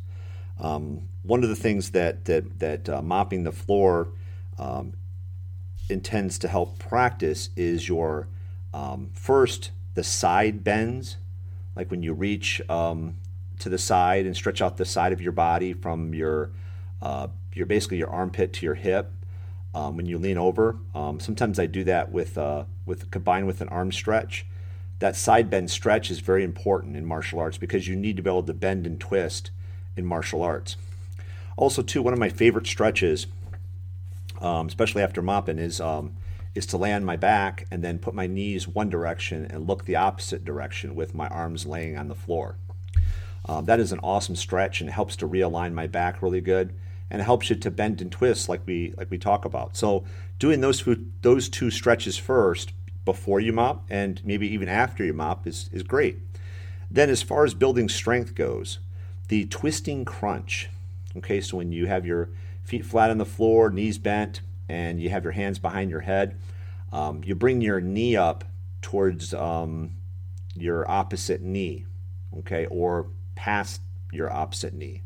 Um, 0.59 1.09
one 1.23 1.43
of 1.43 1.49
the 1.49 1.55
things 1.55 1.91
that 1.91 2.25
that 2.25 2.59
that 2.59 2.89
uh, 2.89 3.01
mopping 3.01 3.43
the 3.43 3.51
floor 3.51 4.09
um, 4.57 4.93
intends 5.89 6.37
to 6.39 6.47
help 6.47 6.79
practice 6.79 7.49
is 7.55 7.87
your 7.87 8.27
um, 8.73 9.09
first 9.13 9.71
the 9.95 10.03
side 10.03 10.63
bends, 10.63 11.17
like 11.75 11.89
when 11.89 12.03
you 12.03 12.13
reach 12.13 12.61
um, 12.69 13.15
to 13.59 13.69
the 13.69 13.77
side 13.77 14.25
and 14.25 14.35
stretch 14.35 14.61
out 14.61 14.77
the 14.77 14.85
side 14.85 15.13
of 15.13 15.21
your 15.21 15.31
body 15.31 15.73
from 15.73 16.13
your 16.13 16.51
uh, 17.01 17.27
your 17.53 17.65
basically 17.65 17.97
your 17.97 18.09
armpit 18.09 18.53
to 18.53 18.65
your 18.65 18.75
hip. 18.75 19.11
Um, 19.73 19.97
when 19.97 20.07
you 20.07 20.17
lean 20.17 20.37
over, 20.37 20.77
um, 20.95 21.19
sometimes 21.19 21.59
I 21.59 21.67
do 21.67 21.83
that 21.83 22.11
with 22.11 22.37
uh, 22.37 22.63
with 22.85 23.11
combined 23.11 23.47
with 23.47 23.61
an 23.61 23.69
arm 23.69 23.91
stretch. 23.91 24.45
That 24.99 25.15
side 25.15 25.49
bend 25.49 25.69
stretch 25.69 26.09
is 26.09 26.19
very 26.19 26.43
important 26.43 26.95
in 26.95 27.05
martial 27.05 27.39
arts 27.39 27.57
because 27.57 27.87
you 27.87 27.95
need 27.95 28.17
to 28.17 28.23
be 28.23 28.29
able 28.29 28.43
to 28.43 28.53
bend 28.53 28.87
and 28.87 28.99
twist 28.99 29.51
in 29.95 30.05
martial 30.05 30.41
arts. 30.41 30.75
Also, 31.55 31.83
too, 31.83 32.01
one 32.01 32.13
of 32.13 32.19
my 32.19 32.29
favorite 32.29 32.65
stretches, 32.65 33.27
um, 34.41 34.67
especially 34.67 35.03
after 35.03 35.21
mopping, 35.21 35.59
is 35.59 35.79
um, 35.79 36.15
is 36.55 36.65
to 36.65 36.77
land 36.77 37.05
my 37.05 37.15
back 37.15 37.67
and 37.69 37.83
then 37.83 37.99
put 37.99 38.15
my 38.15 38.25
knees 38.25 38.67
one 38.67 38.89
direction 38.89 39.45
and 39.45 39.67
look 39.67 39.85
the 39.85 39.95
opposite 39.95 40.43
direction 40.43 40.95
with 40.95 41.13
my 41.13 41.27
arms 41.27 41.67
laying 41.67 41.95
on 41.95 42.07
the 42.07 42.15
floor. 42.15 42.57
Um, 43.47 43.65
that 43.65 43.79
is 43.79 43.91
an 43.91 43.99
awesome 44.03 44.35
stretch 44.35 44.81
and 44.81 44.89
it 44.89 44.93
helps 44.93 45.15
to 45.17 45.27
realign 45.27 45.73
my 45.73 45.87
back 45.87 46.21
really 46.21 46.41
good 46.41 46.73
and 47.09 47.21
it 47.21 47.25
helps 47.25 47.49
you 47.49 47.55
to 47.55 47.71
bend 47.71 48.01
and 48.01 48.11
twist 48.11 48.49
like 48.49 48.61
we 48.65 48.93
like 48.97 49.09
we 49.09 49.17
talk 49.17 49.45
about. 49.45 49.77
So 49.77 50.03
doing 50.39 50.61
those 50.61 50.83
those 51.21 51.49
two 51.49 51.71
stretches 51.71 52.17
first 52.17 52.73
before 53.05 53.39
you 53.39 53.53
mop 53.53 53.85
and 53.89 54.21
maybe 54.25 54.47
even 54.53 54.67
after 54.67 55.03
you 55.03 55.13
mop 55.13 55.47
is 55.47 55.69
is 55.71 55.83
great. 55.83 56.19
Then 56.89 57.09
as 57.09 57.21
far 57.21 57.45
as 57.45 57.53
building 57.53 57.89
strength 57.89 58.35
goes, 58.35 58.79
the 59.27 59.45
twisting 59.45 60.05
crunch. 60.05 60.69
Okay, 61.17 61.41
so 61.41 61.57
when 61.57 61.71
you 61.71 61.87
have 61.87 62.05
your 62.05 62.29
feet 62.63 62.85
flat 62.85 63.09
on 63.09 63.17
the 63.17 63.25
floor, 63.25 63.69
knees 63.69 63.97
bent, 63.97 64.41
and 64.69 65.01
you 65.01 65.09
have 65.09 65.23
your 65.23 65.33
hands 65.33 65.59
behind 65.59 65.89
your 65.89 66.01
head, 66.01 66.37
um, 66.91 67.21
you 67.25 67.35
bring 67.35 67.61
your 67.61 67.81
knee 67.81 68.15
up 68.15 68.43
towards 68.81 69.33
um, 69.33 69.95
your 70.55 70.89
opposite 70.89 71.41
knee, 71.41 71.85
okay, 72.39 72.65
or 72.67 73.07
past 73.37 73.81
your 74.11 74.33
opposite 74.33 74.73
knee. 74.73 75.03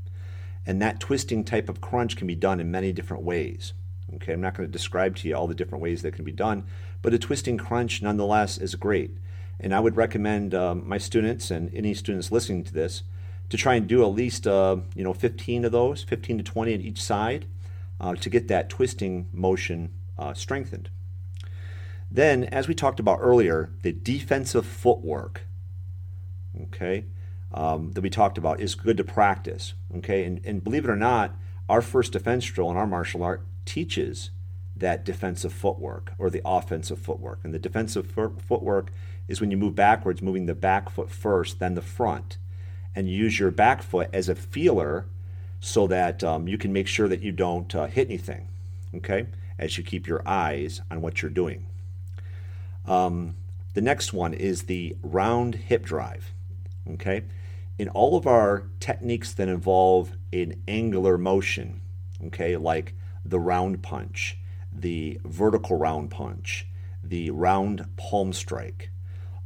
And 0.66 0.82
that 0.82 1.00
twisting 1.00 1.44
type 1.44 1.70
of 1.70 1.82
crunch 1.82 2.16
can 2.16 2.28
be 2.28 2.36
done 2.36 2.60
in 2.60 2.72
many 2.72 2.94
different 2.94 3.24
ways. 3.24 3.74
Okay, 4.16 4.34
I'm 4.34 4.42
not 4.42 4.56
going 4.56 4.68
to 4.68 4.72
describe 4.72 5.16
to 5.18 5.28
you 5.28 5.36
all 5.36 5.48
the 5.48 5.56
different 5.56 5.82
ways 5.82 6.02
that 6.02 6.16
can 6.16 6.26
be 6.26 6.32
done, 6.32 6.66
but 7.02 7.14
a 7.14 7.20
twisting 7.20 7.58
crunch 7.58 8.02
nonetheless 8.02 8.58
is 8.58 8.76
great. 8.76 9.18
And 9.60 9.76
I 9.76 9.80
would 9.80 9.98
recommend 9.98 10.56
um, 10.56 10.88
my 10.88 10.98
students 10.98 11.52
and 11.52 11.74
any 11.74 11.94
students 11.94 12.32
listening 12.32 12.64
to 12.64 12.74
this 12.74 13.04
to 13.50 13.58
try 13.58 13.76
and 13.76 13.88
do 13.88 14.02
at 14.02 14.08
least 14.08 14.48
uh, 14.48 14.78
you 14.96 15.04
know 15.04 15.14
15 15.14 15.66
of 15.66 15.72
those, 15.72 16.04
15 16.04 16.38
to 16.38 16.44
20 16.44 16.74
on 16.74 16.82
each 16.82 17.02
side, 17.02 17.46
uh, 18.00 18.16
to 18.16 18.30
get 18.30 18.48
that 18.48 18.70
twisting 18.70 19.28
motion 19.34 19.92
uh, 20.18 20.34
strengthened. 20.34 20.90
Then, 22.10 22.46
as 22.46 22.68
we 22.68 22.74
talked 22.74 23.00
about 23.00 23.20
earlier, 23.22 23.70
the 23.84 23.92
defensive 23.92 24.66
footwork. 24.66 25.42
Okay, 26.64 27.06
um, 27.54 27.92
that 27.92 28.02
we 28.02 28.10
talked 28.10 28.38
about 28.38 28.60
is 28.60 28.76
good 28.76 28.98
to 28.98 29.04
practice. 29.04 29.74
Okay, 29.98 30.24
and, 30.24 30.42
and 30.46 30.64
believe 30.64 30.86
it 30.86 30.90
or 30.90 30.96
not, 30.96 31.36
our 31.70 31.82
first 31.82 32.14
defense 32.14 32.46
drill 32.46 32.72
in 32.72 32.78
our 32.78 32.88
martial 32.88 33.24
art 33.24 33.46
teaches 33.66 34.32
that 34.76 35.06
defensive 35.06 35.54
footwork 35.54 36.14
or 36.18 36.30
the 36.30 36.42
offensive 36.44 37.00
footwork. 37.00 37.40
And 37.44 37.54
the 37.54 37.60
defensive 37.60 38.12
footwork 38.12 38.92
is 39.28 39.40
when 39.40 39.52
you 39.52 39.58
move 39.58 39.76
backwards, 39.76 40.22
moving 40.22 40.46
the 40.48 40.56
back 40.56 40.90
foot 40.90 41.10
first, 41.10 41.60
then 41.60 41.76
the 41.76 41.82
front, 41.82 42.38
and 42.96 43.10
use 43.10 43.40
your 43.40 43.52
back 43.52 43.84
foot 43.84 44.10
as 44.12 44.28
a 44.28 44.36
feeler 44.36 45.06
so 45.60 45.88
that 45.88 46.24
um, 46.24 46.48
you 46.48 46.58
can 46.58 46.74
make 46.74 46.88
sure 46.88 47.08
that 47.08 47.22
you 47.22 47.32
don't 47.32 47.74
uh, 47.76 47.86
hit 47.86 48.08
anything. 48.08 48.48
Okay, 48.96 49.28
as 49.58 49.78
you 49.78 49.84
keep 49.84 50.08
your 50.08 50.22
eyes 50.28 50.82
on 50.90 51.02
what 51.02 51.22
you're 51.22 51.32
doing. 51.32 51.66
Um, 52.86 53.36
the 53.74 53.82
next 53.82 54.12
one 54.12 54.34
is 54.34 54.64
the 54.64 54.98
round 55.02 55.56
hip 55.56 55.86
drive. 55.86 56.34
Okay, 56.94 57.24
in 57.82 57.90
all 57.90 58.16
of 58.16 58.28
our 58.28 58.68
techniques 58.80 59.34
that 59.34 59.48
involve 59.48 60.16
an 60.32 60.54
angular 60.68 61.18
motion, 61.18 61.82
okay, 62.24 62.56
like 62.56 62.94
the 63.26 63.40
round 63.40 63.82
punch, 63.82 64.38
the 64.72 65.20
vertical 65.26 65.76
round 65.76 66.12
punch, 66.12 66.68
the 67.04 67.32
round 67.32 67.84
palm 67.98 68.32
strike, 68.34 68.92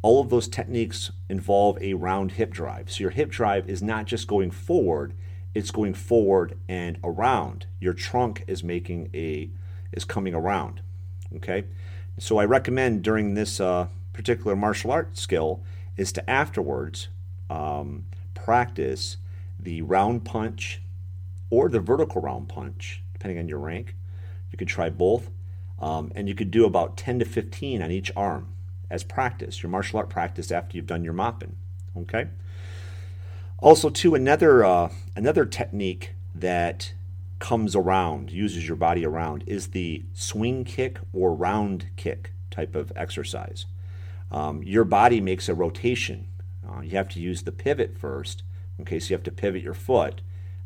all 0.02 0.20
of 0.20 0.28
those 0.30 0.50
techniques 0.50 1.14
involve 1.30 1.82
a 1.82 1.94
round 1.94 2.34
hip 2.34 2.52
drive. 2.52 2.92
So 2.92 3.06
your 3.06 3.12
hip 3.12 3.30
drive 3.30 3.70
is 3.70 3.82
not 3.82 4.04
just 4.04 4.28
going 4.28 4.52
forward, 4.52 5.14
it's 5.54 5.72
going 5.72 5.94
forward 5.94 6.58
and 6.68 7.00
around. 7.06 7.68
Your 7.80 7.94
trunk 7.94 8.44
is 8.48 8.66
making 8.66 9.12
a 9.14 9.50
is 9.94 10.04
coming 10.04 10.34
around. 10.34 10.82
Okay? 11.38 11.64
So 12.20 12.38
I 12.38 12.44
recommend 12.44 13.02
during 13.02 13.36
this 13.36 13.62
uh, 13.62 13.88
particular 14.12 14.58
martial 14.58 14.92
art 14.92 15.18
skill 15.18 15.64
is 15.96 16.12
to 16.12 16.30
afterwards 16.30 17.08
um, 17.50 18.04
practice 18.46 19.18
the 19.60 19.82
round 19.82 20.24
punch 20.24 20.80
or 21.50 21.68
the 21.68 21.80
vertical 21.80 22.22
round 22.22 22.48
punch, 22.48 23.02
depending 23.14 23.40
on 23.40 23.48
your 23.48 23.58
rank. 23.58 23.96
You 24.52 24.58
could 24.60 24.68
try 24.68 24.92
both. 24.92 25.32
Um, 25.80 26.12
and 26.16 26.30
you 26.30 26.36
could 26.36 26.52
do 26.52 26.64
about 26.64 26.96
10 26.96 27.20
to 27.20 27.26
15 27.26 27.82
on 27.82 27.90
each 27.90 28.12
arm 28.16 28.54
as 28.90 29.04
practice, 29.04 29.64
your 29.64 29.72
martial 29.72 29.98
art 29.98 30.10
practice 30.10 30.52
after 30.52 30.78
you've 30.78 30.86
done 30.86 31.04
your 31.04 31.12
mopping. 31.12 31.56
Okay? 31.98 32.28
Also, 33.58 33.90
too, 33.90 34.14
another, 34.14 34.64
uh, 34.64 34.90
another 35.16 35.46
technique 35.46 36.12
that 36.36 36.94
comes 37.40 37.76
around, 37.76 38.30
uses 38.30 38.68
your 38.68 38.78
body 38.78 39.04
around, 39.04 39.44
is 39.48 39.70
the 39.70 40.04
swing 40.14 40.64
kick 40.64 41.00
or 41.12 41.34
round 41.34 41.88
kick 41.96 42.32
type 42.52 42.76
of 42.76 42.94
exercise. 42.96 43.66
Um, 44.32 44.62
your 44.62 44.84
body 44.84 45.20
makes 45.20 45.50
a 45.50 45.56
rotation 45.56 46.28
uh, 46.68 46.82
you 46.82 46.92
have 46.92 47.10
to 47.10 47.20
use 47.20 47.44
the 47.44 47.52
pivot 47.52 47.98
first. 47.98 48.44
Okay, 48.82 49.00
so 49.00 49.10
you 49.10 49.16
have 49.16 49.24
to 49.24 49.32
pivot 49.32 49.62
your 49.62 49.74
foot. 49.74 50.22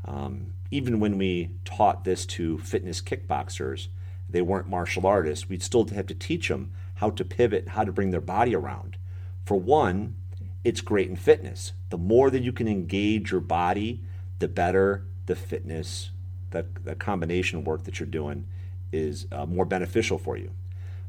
Um, 0.05 0.53
even 0.71 0.99
when 0.99 1.17
we 1.17 1.51
taught 1.65 2.03
this 2.03 2.25
to 2.27 2.57
fitness 2.59 3.01
kickboxers, 3.01 3.87
they 4.29 4.41
weren't 4.41 4.69
martial 4.69 5.05
artists. 5.05 5.49
We'd 5.49 5.63
still 5.63 5.87
have 5.87 6.07
to 6.07 6.15
teach 6.15 6.47
them 6.47 6.71
how 6.95 7.09
to 7.11 7.25
pivot, 7.25 7.69
how 7.69 7.83
to 7.83 7.91
bring 7.91 8.11
their 8.11 8.21
body 8.21 8.55
around. 8.55 8.97
For 9.45 9.59
one, 9.59 10.15
it's 10.63 10.81
great 10.81 11.09
in 11.09 11.15
fitness. 11.15 11.73
The 11.89 11.97
more 11.97 12.29
that 12.29 12.43
you 12.43 12.51
can 12.51 12.67
engage 12.67 13.31
your 13.31 13.41
body, 13.41 14.03
the 14.39 14.47
better 14.47 15.05
the 15.25 15.35
fitness, 15.35 16.11
the, 16.51 16.65
the 16.83 16.95
combination 16.95 17.63
work 17.63 17.83
that 17.83 17.99
you're 17.99 18.07
doing 18.07 18.45
is 18.91 19.27
uh, 19.31 19.45
more 19.45 19.65
beneficial 19.65 20.17
for 20.17 20.37
you. 20.37 20.51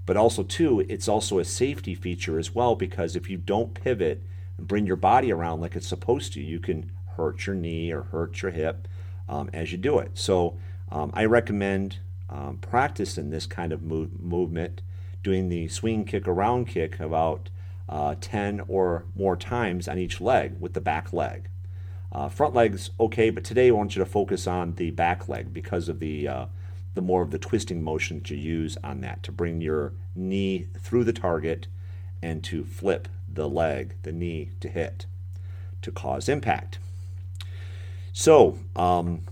But 0.06 0.16
also, 0.16 0.42
too, 0.42 0.84
it's 0.88 1.08
also 1.08 1.38
a 1.38 1.44
safety 1.44 1.94
feature 1.94 2.38
as 2.38 2.54
well 2.54 2.74
because 2.74 3.16
if 3.16 3.30
you 3.30 3.36
don't 3.36 3.74
pivot 3.74 4.22
bring 4.66 4.86
your 4.86 4.96
body 4.96 5.32
around 5.32 5.60
like 5.60 5.76
it's 5.76 5.88
supposed 5.88 6.32
to, 6.34 6.40
you 6.40 6.60
can 6.60 6.90
hurt 7.16 7.46
your 7.46 7.56
knee 7.56 7.92
or 7.92 8.02
hurt 8.02 8.42
your 8.42 8.50
hip 8.50 8.88
um, 9.28 9.50
as 9.52 9.72
you 9.72 9.78
do 9.78 9.98
it. 9.98 10.12
So 10.14 10.56
um, 10.90 11.10
I 11.14 11.24
recommend 11.24 11.98
um, 12.28 12.58
practicing 12.60 13.30
this 13.30 13.46
kind 13.46 13.72
of 13.72 13.82
move, 13.82 14.20
movement, 14.20 14.82
doing 15.22 15.48
the 15.48 15.68
swing 15.68 16.04
kick 16.04 16.26
around 16.26 16.66
kick 16.66 16.98
about 17.00 17.50
uh, 17.88 18.14
10 18.20 18.62
or 18.68 19.04
more 19.14 19.36
times 19.36 19.88
on 19.88 19.98
each 19.98 20.20
leg 20.20 20.56
with 20.60 20.74
the 20.74 20.80
back 20.80 21.12
leg. 21.12 21.48
Uh, 22.12 22.28
front 22.28 22.54
legs 22.54 22.90
okay, 22.98 23.30
but 23.30 23.44
today 23.44 23.68
I 23.68 23.72
want 23.72 23.94
you 23.94 24.00
to 24.00 24.10
focus 24.10 24.46
on 24.46 24.74
the 24.74 24.90
back 24.90 25.28
leg 25.28 25.52
because 25.52 25.88
of 25.88 26.00
the 26.00 26.26
uh, 26.26 26.46
the 26.94 27.02
more 27.02 27.22
of 27.22 27.30
the 27.30 27.38
twisting 27.38 27.82
motion 27.82 28.18
that 28.18 28.30
you 28.30 28.36
use 28.36 28.76
on 28.82 29.00
that 29.00 29.22
to 29.22 29.32
bring 29.32 29.60
your 29.60 29.92
knee 30.16 30.66
through 30.78 31.04
the 31.04 31.12
target 31.12 31.68
and 32.20 32.42
to 32.44 32.64
flip 32.64 33.08
the 33.32 33.48
leg, 33.48 33.94
the 34.02 34.12
knee 34.12 34.50
to 34.60 34.68
hit 34.68 35.06
to 35.82 35.90
cause 35.90 36.28
impact. 36.28 36.78
So 38.12 38.58
um, 38.76 39.22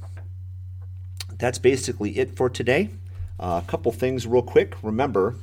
that's 1.39 1.59
basically 1.59 2.19
it 2.19 2.37
for 2.37 2.49
today. 2.49 2.91
Uh, 3.39 3.61
a 3.63 3.67
couple 3.69 3.93
things, 3.93 4.27
real 4.27 4.43
quick. 4.43 4.75
Remember 4.83 5.37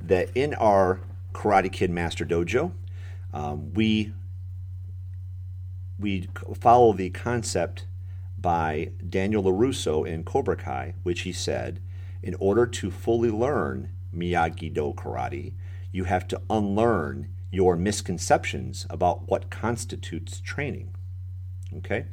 that 0.00 0.30
in 0.34 0.54
our 0.54 1.00
Karate 1.32 1.70
Kid 1.70 1.90
Master 1.90 2.24
Dojo, 2.24 2.72
um, 3.32 3.72
we 3.74 4.12
we 5.98 6.28
follow 6.58 6.92
the 6.92 7.10
concept 7.10 7.86
by 8.38 8.90
Daniel 9.08 9.42
LaRusso 9.42 10.06
in 10.06 10.24
Cobra 10.24 10.56
Kai, 10.56 10.94
which 11.02 11.22
he 11.22 11.32
said, 11.32 11.80
in 12.22 12.34
order 12.34 12.66
to 12.66 12.90
fully 12.90 13.30
learn 13.30 13.90
Miyagi 14.14 14.72
Do 14.72 14.92
karate, 14.94 15.54
you 15.92 16.04
have 16.04 16.28
to 16.28 16.40
unlearn 16.50 17.28
your 17.50 17.76
misconceptions 17.76 18.86
about 18.90 19.28
what 19.28 19.50
constitutes 19.50 20.40
training. 20.40 20.94
Okay? 21.78 22.06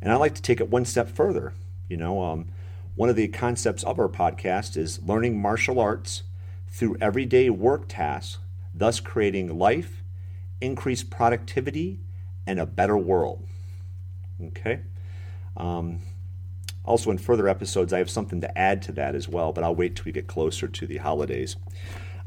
And 0.00 0.12
I 0.12 0.16
like 0.16 0.34
to 0.34 0.42
take 0.42 0.60
it 0.60 0.70
one 0.70 0.84
step 0.84 1.08
further. 1.08 1.52
You 1.88 1.96
know, 1.96 2.22
um, 2.22 2.48
one 2.94 3.08
of 3.08 3.16
the 3.16 3.28
concepts 3.28 3.82
of 3.84 3.98
our 3.98 4.08
podcast 4.08 4.76
is 4.76 5.02
learning 5.02 5.40
martial 5.40 5.78
arts 5.78 6.22
through 6.68 6.96
everyday 7.00 7.50
work 7.50 7.86
tasks, 7.88 8.38
thus 8.74 9.00
creating 9.00 9.58
life, 9.58 10.02
increased 10.60 11.10
productivity, 11.10 12.00
and 12.46 12.58
a 12.58 12.66
better 12.66 12.96
world. 12.96 13.46
Okay? 14.42 14.80
Um, 15.56 16.00
Also, 16.84 17.10
in 17.10 17.18
further 17.18 17.46
episodes, 17.46 17.92
I 17.92 17.98
have 17.98 18.10
something 18.10 18.40
to 18.40 18.58
add 18.58 18.80
to 18.82 18.92
that 18.92 19.14
as 19.14 19.28
well, 19.28 19.52
but 19.52 19.62
I'll 19.62 19.74
wait 19.74 19.94
till 19.94 20.06
we 20.06 20.12
get 20.12 20.26
closer 20.26 20.66
to 20.66 20.86
the 20.86 20.96
holidays. 20.96 21.56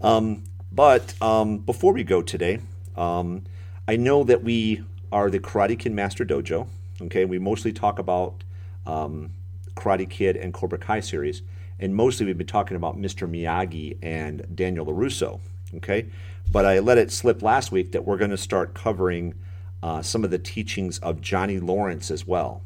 Um, 0.02 0.44
but 0.74 1.14
um, 1.22 1.60
before 1.60 1.94
we 1.94 2.04
go 2.04 2.22
today, 2.22 2.60
um, 2.96 3.44
I 3.88 3.96
know 3.96 4.24
that 4.24 4.44
we 4.44 4.84
are 5.12 5.30
the 5.30 5.40
Karate 5.40 5.78
Kid 5.78 5.92
Master 5.92 6.26
Dojo. 6.26 6.68
Okay, 7.02 7.26
we 7.26 7.38
mostly 7.38 7.72
talk 7.72 8.00
about 8.00 8.44
um, 8.86 9.32
Karate 9.76 10.10
Kid 10.10 10.36
and 10.36 10.54
Cobra 10.54 10.78
Kai 10.78 11.00
series, 11.00 11.44
and 11.80 11.96
mostly 11.96 12.26
we've 12.26 12.38
been 12.38 12.48
talking 12.48 12.76
about 12.78 12.98
Mr. 12.98 13.30
Miyagi 13.30 13.98
and 14.02 14.46
Daniel 14.56 14.86
LaRusso. 14.86 15.40
Okay, 15.76 16.08
but 16.52 16.66
I 16.66 16.80
let 16.80 16.98
it 16.98 17.12
slip 17.12 17.42
last 17.42 17.72
week 17.72 17.92
that 17.92 18.06
we're 18.06 18.18
going 18.18 18.32
to 18.32 18.38
start 18.38 18.74
covering 18.74 19.36
uh, 19.82 20.02
some 20.02 20.24
of 20.24 20.32
the 20.32 20.40
teachings 20.40 20.98
of 21.00 21.22
Johnny 21.22 21.60
Lawrence 21.60 22.10
as 22.10 22.26
well. 22.26 22.62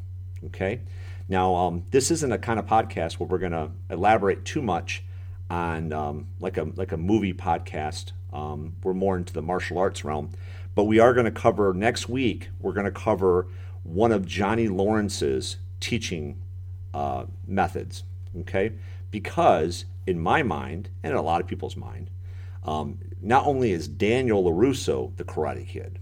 Okay, 0.46 0.80
now 1.28 1.54
um, 1.54 1.84
this 1.90 2.10
isn't 2.10 2.32
a 2.32 2.38
kind 2.38 2.58
of 2.58 2.66
podcast 2.66 3.14
where 3.14 3.26
we're 3.26 3.38
going 3.38 3.52
to 3.52 3.70
elaborate 3.90 4.44
too 4.44 4.62
much 4.62 5.02
on 5.50 5.92
um, 5.92 6.26
like 6.40 6.56
a 6.56 6.64
like 6.76 6.92
a 6.92 6.96
movie 6.96 7.34
podcast. 7.34 8.12
Um, 8.32 8.74
we're 8.82 8.94
more 8.94 9.16
into 9.16 9.32
the 9.32 9.42
martial 9.42 9.78
arts 9.78 10.04
realm, 10.04 10.30
but 10.74 10.84
we 10.84 10.98
are 10.98 11.14
going 11.14 11.24
to 11.24 11.30
cover 11.30 11.72
next 11.72 12.08
week. 12.08 12.50
We're 12.60 12.72
going 12.72 12.86
to 12.86 12.92
cover 12.92 13.46
one 13.82 14.12
of 14.12 14.26
Johnny 14.26 14.68
Lawrence's 14.68 15.56
teaching 15.80 16.38
uh, 16.92 17.24
methods. 17.46 18.04
Okay, 18.40 18.72
because 19.10 19.86
in 20.06 20.20
my 20.20 20.42
mind 20.42 20.90
and 21.02 21.12
in 21.12 21.18
a 21.18 21.22
lot 21.22 21.40
of 21.40 21.46
people's 21.46 21.76
mind, 21.76 22.10
um, 22.64 22.98
not 23.20 23.46
only 23.46 23.72
is 23.72 23.88
Daniel 23.88 24.44
LaRusso 24.44 25.16
the 25.16 25.24
Karate 25.24 25.66
Kid, 25.66 25.98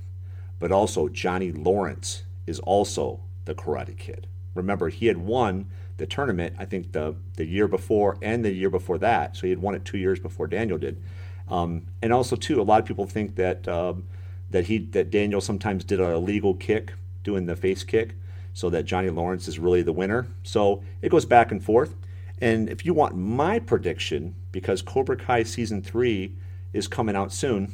but 0.58 0.72
also 0.72 1.08
Johnny 1.08 1.52
Lawrence 1.52 2.24
is 2.46 2.58
also 2.60 3.20
the 3.44 3.54
Karate 3.54 3.96
Kid. 3.96 4.26
Remember, 4.54 4.88
he 4.88 5.06
had 5.06 5.18
won 5.18 5.66
the 5.96 6.06
tournament, 6.06 6.56
I 6.58 6.64
think 6.64 6.92
the, 6.92 7.16
the 7.36 7.44
year 7.44 7.68
before 7.68 8.18
and 8.22 8.44
the 8.44 8.52
year 8.52 8.70
before 8.70 8.98
that. 8.98 9.36
So 9.36 9.42
he 9.42 9.50
had 9.50 9.60
won 9.60 9.74
it 9.74 9.84
two 9.84 9.98
years 9.98 10.20
before 10.20 10.46
Daniel 10.46 10.78
did. 10.78 11.02
Um, 11.48 11.86
and 12.02 12.12
also, 12.12 12.36
too, 12.36 12.60
a 12.60 12.64
lot 12.64 12.80
of 12.80 12.86
people 12.86 13.06
think 13.06 13.36
that 13.36 13.66
um, 13.68 14.04
that 14.50 14.66
he 14.66 14.78
that 14.78 15.10
Daniel 15.10 15.40
sometimes 15.40 15.84
did 15.84 16.00
a 16.00 16.10
illegal 16.10 16.54
kick, 16.54 16.92
doing 17.22 17.46
the 17.46 17.56
face 17.56 17.84
kick, 17.84 18.14
so 18.52 18.68
that 18.70 18.84
Johnny 18.84 19.10
Lawrence 19.10 19.48
is 19.48 19.58
really 19.58 19.82
the 19.82 19.92
winner. 19.92 20.26
So 20.42 20.82
it 21.02 21.10
goes 21.10 21.24
back 21.24 21.52
and 21.52 21.62
forth. 21.62 21.94
And 22.40 22.68
if 22.68 22.84
you 22.84 22.92
want 22.92 23.16
my 23.16 23.58
prediction, 23.58 24.34
because 24.52 24.82
Cobra 24.82 25.16
Kai 25.16 25.44
season 25.44 25.82
three 25.82 26.34
is 26.72 26.88
coming 26.88 27.16
out 27.16 27.32
soon. 27.32 27.72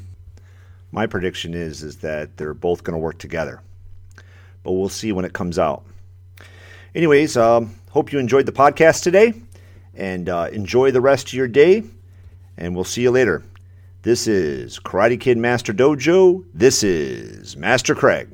My 0.92 1.06
prediction 1.06 1.54
is 1.54 1.82
is 1.82 1.96
that 1.98 2.36
they're 2.36 2.54
both 2.54 2.84
going 2.84 2.94
to 2.94 2.98
work 2.98 3.18
together, 3.18 3.62
but 4.62 4.72
we'll 4.72 4.90
see 4.90 5.10
when 5.12 5.24
it 5.24 5.32
comes 5.32 5.58
out. 5.58 5.84
Anyways, 6.94 7.36
um, 7.38 7.74
hope 7.92 8.12
you 8.12 8.18
enjoyed 8.18 8.46
the 8.46 8.52
podcast 8.52 9.02
today, 9.02 9.34
and 9.94 10.28
uh, 10.28 10.48
enjoy 10.50 10.90
the 10.90 11.00
rest 11.00 11.28
of 11.28 11.34
your 11.34 11.48
day. 11.48 11.84
And 12.56 12.74
we'll 12.74 12.84
see 12.84 13.02
you 13.02 13.10
later. 13.10 13.42
This 14.02 14.26
is 14.26 14.78
Karate 14.80 15.20
Kid 15.20 15.38
Master 15.38 15.72
Dojo. 15.72 16.44
This 16.52 16.82
is 16.82 17.56
Master 17.56 17.94
Craig. 17.94 18.28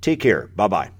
Take 0.00 0.20
care. 0.20 0.48
Bye 0.56 0.68
bye. 0.68 0.95